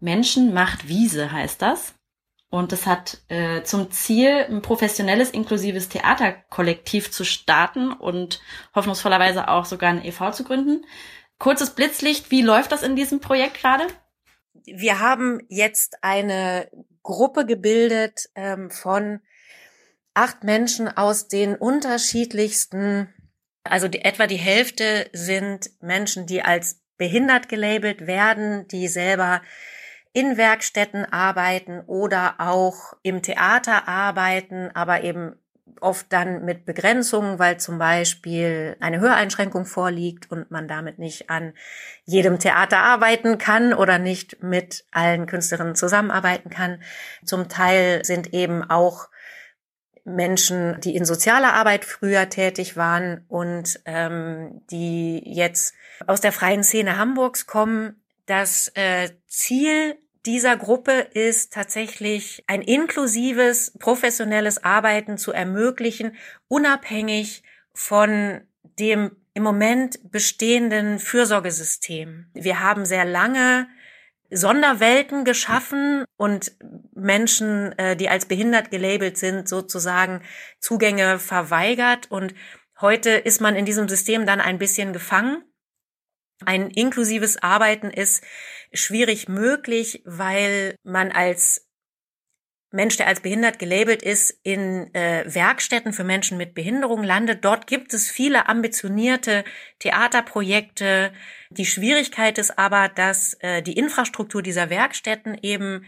Menschen 0.00 0.54
macht 0.54 0.88
Wiese 0.88 1.32
heißt 1.32 1.60
das. 1.60 1.97
Und 2.50 2.72
es 2.72 2.86
hat 2.86 3.18
äh, 3.28 3.62
zum 3.62 3.90
Ziel, 3.90 4.46
ein 4.48 4.62
professionelles, 4.62 5.30
inklusives 5.30 5.90
Theaterkollektiv 5.90 7.10
zu 7.10 7.24
starten 7.24 7.92
und 7.92 8.40
hoffnungsvollerweise 8.74 9.48
auch 9.48 9.66
sogar 9.66 9.90
ein 9.90 10.04
EV 10.04 10.30
zu 10.32 10.44
gründen. 10.44 10.86
Kurzes 11.38 11.70
Blitzlicht, 11.70 12.30
wie 12.30 12.42
läuft 12.42 12.72
das 12.72 12.82
in 12.82 12.96
diesem 12.96 13.20
Projekt 13.20 13.60
gerade? 13.60 13.86
Wir 14.64 14.98
haben 14.98 15.40
jetzt 15.48 16.02
eine 16.02 16.70
Gruppe 17.02 17.44
gebildet 17.44 18.28
ähm, 18.34 18.70
von 18.70 19.20
acht 20.14 20.42
Menschen 20.42 20.88
aus 20.88 21.28
den 21.28 21.54
unterschiedlichsten, 21.54 23.12
also 23.62 23.88
die, 23.88 24.04
etwa 24.04 24.26
die 24.26 24.36
Hälfte 24.36 25.08
sind 25.12 25.70
Menschen, 25.80 26.26
die 26.26 26.42
als 26.42 26.82
behindert 26.96 27.48
gelabelt 27.48 28.06
werden, 28.06 28.66
die 28.68 28.88
selber 28.88 29.42
in 30.12 30.36
Werkstätten 30.36 31.04
arbeiten 31.04 31.80
oder 31.86 32.36
auch 32.38 32.94
im 33.02 33.22
Theater 33.22 33.88
arbeiten, 33.88 34.70
aber 34.74 35.02
eben 35.04 35.36
oft 35.80 36.12
dann 36.12 36.44
mit 36.44 36.64
Begrenzungen, 36.64 37.38
weil 37.38 37.58
zum 37.58 37.78
Beispiel 37.78 38.76
eine 38.80 39.00
Höreinschränkung 39.00 39.64
vorliegt 39.64 40.30
und 40.30 40.50
man 40.50 40.66
damit 40.66 40.98
nicht 40.98 41.30
an 41.30 41.52
jedem 42.04 42.38
Theater 42.38 42.78
arbeiten 42.78 43.38
kann 43.38 43.74
oder 43.74 43.98
nicht 43.98 44.42
mit 44.42 44.84
allen 44.90 45.26
Künstlerinnen 45.26 45.74
zusammenarbeiten 45.74 46.50
kann. 46.50 46.82
Zum 47.24 47.48
Teil 47.48 48.04
sind 48.04 48.34
eben 48.34 48.68
auch 48.68 49.08
Menschen, 50.04 50.80
die 50.80 50.96
in 50.96 51.04
sozialer 51.04 51.52
Arbeit 51.52 51.84
früher 51.84 52.28
tätig 52.28 52.76
waren 52.76 53.24
und 53.28 53.80
ähm, 53.84 54.62
die 54.70 55.22
jetzt 55.24 55.74
aus 56.06 56.20
der 56.20 56.32
freien 56.32 56.64
Szene 56.64 56.96
Hamburgs 56.96 57.46
kommen. 57.46 58.02
Das 58.28 58.70
äh, 58.74 59.08
Ziel 59.26 59.96
dieser 60.26 60.58
Gruppe 60.58 60.92
ist 61.14 61.54
tatsächlich 61.54 62.44
ein 62.46 62.60
inklusives, 62.60 63.72
professionelles 63.78 64.62
Arbeiten 64.62 65.16
zu 65.16 65.32
ermöglichen, 65.32 66.14
unabhängig 66.46 67.42
von 67.72 68.42
dem 68.78 69.16
im 69.32 69.42
Moment 69.42 70.12
bestehenden 70.12 70.98
Fürsorgesystem. 70.98 72.26
Wir 72.34 72.60
haben 72.60 72.84
sehr 72.84 73.06
lange 73.06 73.66
Sonderwelten 74.30 75.24
geschaffen 75.24 76.04
und 76.18 76.52
Menschen, 76.94 77.72
äh, 77.78 77.96
die 77.96 78.10
als 78.10 78.26
behindert 78.26 78.70
gelabelt 78.70 79.16
sind, 79.16 79.48
sozusagen 79.48 80.20
Zugänge 80.60 81.18
verweigert. 81.18 82.10
Und 82.10 82.34
heute 82.78 83.08
ist 83.08 83.40
man 83.40 83.56
in 83.56 83.64
diesem 83.64 83.88
System 83.88 84.26
dann 84.26 84.42
ein 84.42 84.58
bisschen 84.58 84.92
gefangen. 84.92 85.44
Ein 86.44 86.70
inklusives 86.70 87.42
Arbeiten 87.42 87.90
ist 87.90 88.22
schwierig 88.72 89.28
möglich, 89.28 90.02
weil 90.04 90.76
man 90.84 91.10
als 91.10 91.68
Mensch, 92.70 92.98
der 92.98 93.06
als 93.06 93.20
behindert 93.20 93.58
gelabelt 93.58 94.02
ist, 94.02 94.30
in 94.42 94.94
äh, 94.94 95.24
Werkstätten 95.26 95.94
für 95.94 96.04
Menschen 96.04 96.36
mit 96.36 96.54
Behinderung 96.54 97.02
landet. 97.02 97.42
Dort 97.44 97.66
gibt 97.66 97.94
es 97.94 98.10
viele 98.10 98.46
ambitionierte 98.46 99.44
Theaterprojekte. 99.78 101.12
Die 101.48 101.64
Schwierigkeit 101.64 102.36
ist 102.36 102.58
aber, 102.58 102.90
dass 102.90 103.34
äh, 103.40 103.62
die 103.62 103.78
Infrastruktur 103.78 104.42
dieser 104.42 104.68
Werkstätten 104.68 105.38
eben 105.40 105.86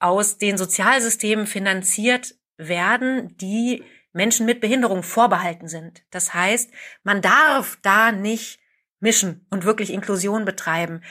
aus 0.00 0.36
den 0.36 0.58
Sozialsystemen 0.58 1.46
finanziert 1.46 2.34
werden, 2.58 3.34
die 3.38 3.82
Menschen 4.12 4.44
mit 4.44 4.60
Behinderung 4.60 5.02
vorbehalten 5.02 5.68
sind. 5.68 6.02
Das 6.10 6.34
heißt, 6.34 6.70
man 7.04 7.22
darf 7.22 7.78
da 7.82 8.12
nicht 8.12 8.60
mischen 9.00 9.46
und 9.50 9.64
wirklich 9.64 9.92
Inklusion 9.92 10.44
betreiben. 10.44 11.02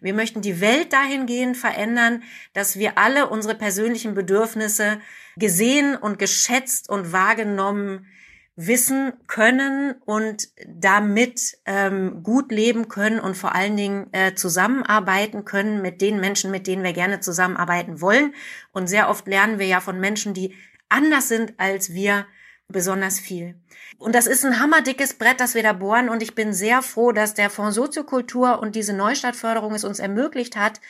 Wir 0.00 0.14
möchten 0.14 0.42
die 0.42 0.60
Welt 0.60 0.92
dahingehend 0.92 1.56
verändern, 1.56 2.22
dass 2.52 2.78
wir 2.78 2.98
alle 2.98 3.28
unsere 3.28 3.54
persönlichen 3.54 4.14
Bedürfnisse 4.14 5.00
gesehen 5.36 5.96
und 5.96 6.18
geschätzt 6.18 6.88
und 6.88 7.12
wahrgenommen 7.12 8.06
wissen 8.54 9.14
können 9.28 9.94
und 10.04 10.48
damit 10.66 11.56
ähm, 11.64 12.22
gut 12.22 12.52
leben 12.52 12.88
können 12.88 13.18
und 13.18 13.34
vor 13.34 13.54
allen 13.54 13.76
Dingen 13.76 14.12
äh, 14.12 14.34
zusammenarbeiten 14.34 15.44
können 15.44 15.80
mit 15.80 16.02
den 16.02 16.20
Menschen, 16.20 16.50
mit 16.50 16.66
denen 16.66 16.82
wir 16.82 16.92
gerne 16.92 17.20
zusammenarbeiten 17.20 18.02
wollen. 18.02 18.34
Und 18.72 18.88
sehr 18.88 19.08
oft 19.08 19.26
lernen 19.26 19.58
wir 19.58 19.66
ja 19.66 19.80
von 19.80 19.98
Menschen, 19.98 20.34
die 20.34 20.54
anders 20.90 21.28
sind 21.28 21.54
als 21.58 21.94
wir, 21.94 22.26
besonders 22.72 23.20
viel. 23.20 23.54
Und 23.98 24.14
das 24.14 24.26
ist 24.26 24.44
ein 24.44 24.58
hammerdickes 24.58 25.14
Brett, 25.14 25.40
das 25.40 25.54
wir 25.54 25.62
da 25.62 25.72
bohren. 25.72 26.08
Und 26.08 26.22
ich 26.22 26.34
bin 26.34 26.52
sehr 26.52 26.82
froh, 26.82 27.12
dass 27.12 27.34
der 27.34 27.50
Fonds 27.50 27.76
Soziokultur 27.76 28.58
und 28.60 28.74
diese 28.74 28.92
Neustartförderung 28.92 29.74
es 29.74 29.84
uns 29.84 29.98
ermöglicht 29.98 30.56
hat, 30.56 30.80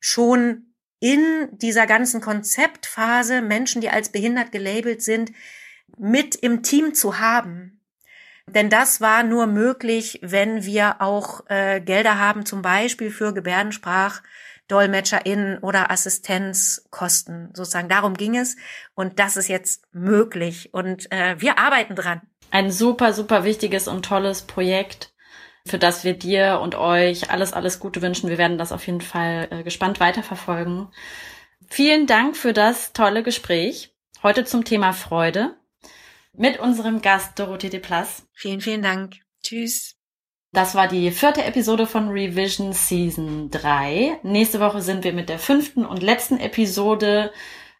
schon 0.00 0.74
in 1.00 1.48
dieser 1.52 1.86
ganzen 1.86 2.20
Konzeptphase 2.20 3.42
Menschen, 3.42 3.82
die 3.82 3.90
als 3.90 4.08
behindert 4.10 4.52
gelabelt 4.52 5.02
sind, 5.02 5.32
mit 5.98 6.34
im 6.34 6.62
Team 6.62 6.94
zu 6.94 7.18
haben. 7.18 7.80
Denn 8.46 8.70
das 8.70 9.00
war 9.00 9.22
nur 9.22 9.46
möglich, 9.46 10.20
wenn 10.22 10.64
wir 10.64 11.00
auch 11.00 11.48
äh, 11.48 11.80
Gelder 11.80 12.18
haben, 12.18 12.46
zum 12.46 12.62
Beispiel 12.62 13.10
für 13.10 13.32
Gebärdensprach 13.32 14.22
DolmetscherInnen 14.68 15.58
oder 15.58 15.90
Assistenzkosten. 15.90 17.50
Sozusagen 17.54 17.88
darum 17.88 18.14
ging 18.14 18.36
es. 18.36 18.56
Und 18.94 19.18
das 19.18 19.36
ist 19.36 19.48
jetzt 19.48 19.84
möglich. 19.92 20.72
Und 20.72 21.10
äh, 21.12 21.40
wir 21.40 21.58
arbeiten 21.58 21.94
dran. 21.94 22.22
Ein 22.50 22.70
super, 22.70 23.12
super 23.12 23.44
wichtiges 23.44 23.88
und 23.88 24.04
tolles 24.04 24.42
Projekt, 24.42 25.12
für 25.66 25.78
das 25.78 26.04
wir 26.04 26.14
dir 26.14 26.60
und 26.62 26.74
euch 26.74 27.30
alles, 27.30 27.52
alles 27.52 27.80
Gute 27.80 28.00
wünschen. 28.02 28.30
Wir 28.30 28.38
werden 28.38 28.58
das 28.58 28.72
auf 28.72 28.86
jeden 28.86 29.00
Fall 29.00 29.48
äh, 29.50 29.62
gespannt 29.62 30.00
weiterverfolgen. 30.00 30.88
Vielen 31.68 32.06
Dank 32.06 32.36
für 32.36 32.52
das 32.52 32.92
tolle 32.92 33.22
Gespräch. 33.22 33.94
Heute 34.22 34.44
zum 34.44 34.64
Thema 34.64 34.92
Freude 34.92 35.56
mit 36.32 36.58
unserem 36.58 37.02
Gast 37.02 37.38
Dorothee 37.38 37.70
de 37.70 37.80
Plas. 37.80 38.26
Vielen, 38.32 38.60
vielen 38.60 38.82
Dank. 38.82 39.16
Tschüss. 39.42 39.93
Das 40.54 40.76
war 40.76 40.86
die 40.86 41.10
vierte 41.10 41.42
Episode 41.42 41.84
von 41.84 42.10
Revision 42.10 42.72
Season 42.72 43.50
3. 43.50 44.20
Nächste 44.22 44.60
Woche 44.60 44.82
sind 44.82 45.02
wir 45.02 45.12
mit 45.12 45.28
der 45.28 45.40
fünften 45.40 45.84
und 45.84 46.00
letzten 46.00 46.38
Episode 46.38 47.32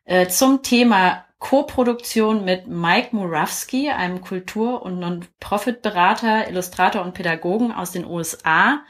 äh, 0.06 0.26
zum 0.26 0.64
Thema 0.64 1.24
Co-Produktion 1.38 2.44
mit 2.44 2.66
Mike 2.66 3.14
Murawski, 3.14 3.90
einem 3.90 4.22
Kultur- 4.22 4.82
und 4.82 4.98
Non-Profit-Berater, 4.98 6.48
Illustrator 6.48 7.02
und 7.02 7.14
Pädagogen 7.14 7.70
aus 7.70 7.92
den 7.92 8.04
USA, 8.04 8.82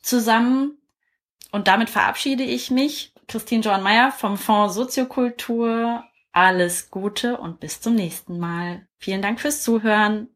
zusammen. 0.00 0.78
Und 1.50 1.66
damit 1.66 1.90
verabschiede 1.90 2.44
ich 2.44 2.70
mich. 2.70 3.14
Christine 3.26 3.62
Johann 3.64 3.82
Meyer 3.82 4.12
vom 4.12 4.36
Fonds 4.36 4.76
Soziokultur 4.76 6.04
alles 6.30 6.88
Gute 6.90 7.38
und 7.38 7.58
bis 7.58 7.80
zum 7.80 7.96
nächsten 7.96 8.38
Mal. 8.38 8.86
Vielen 8.98 9.22
Dank 9.22 9.40
fürs 9.40 9.62
Zuhören. 9.62 10.28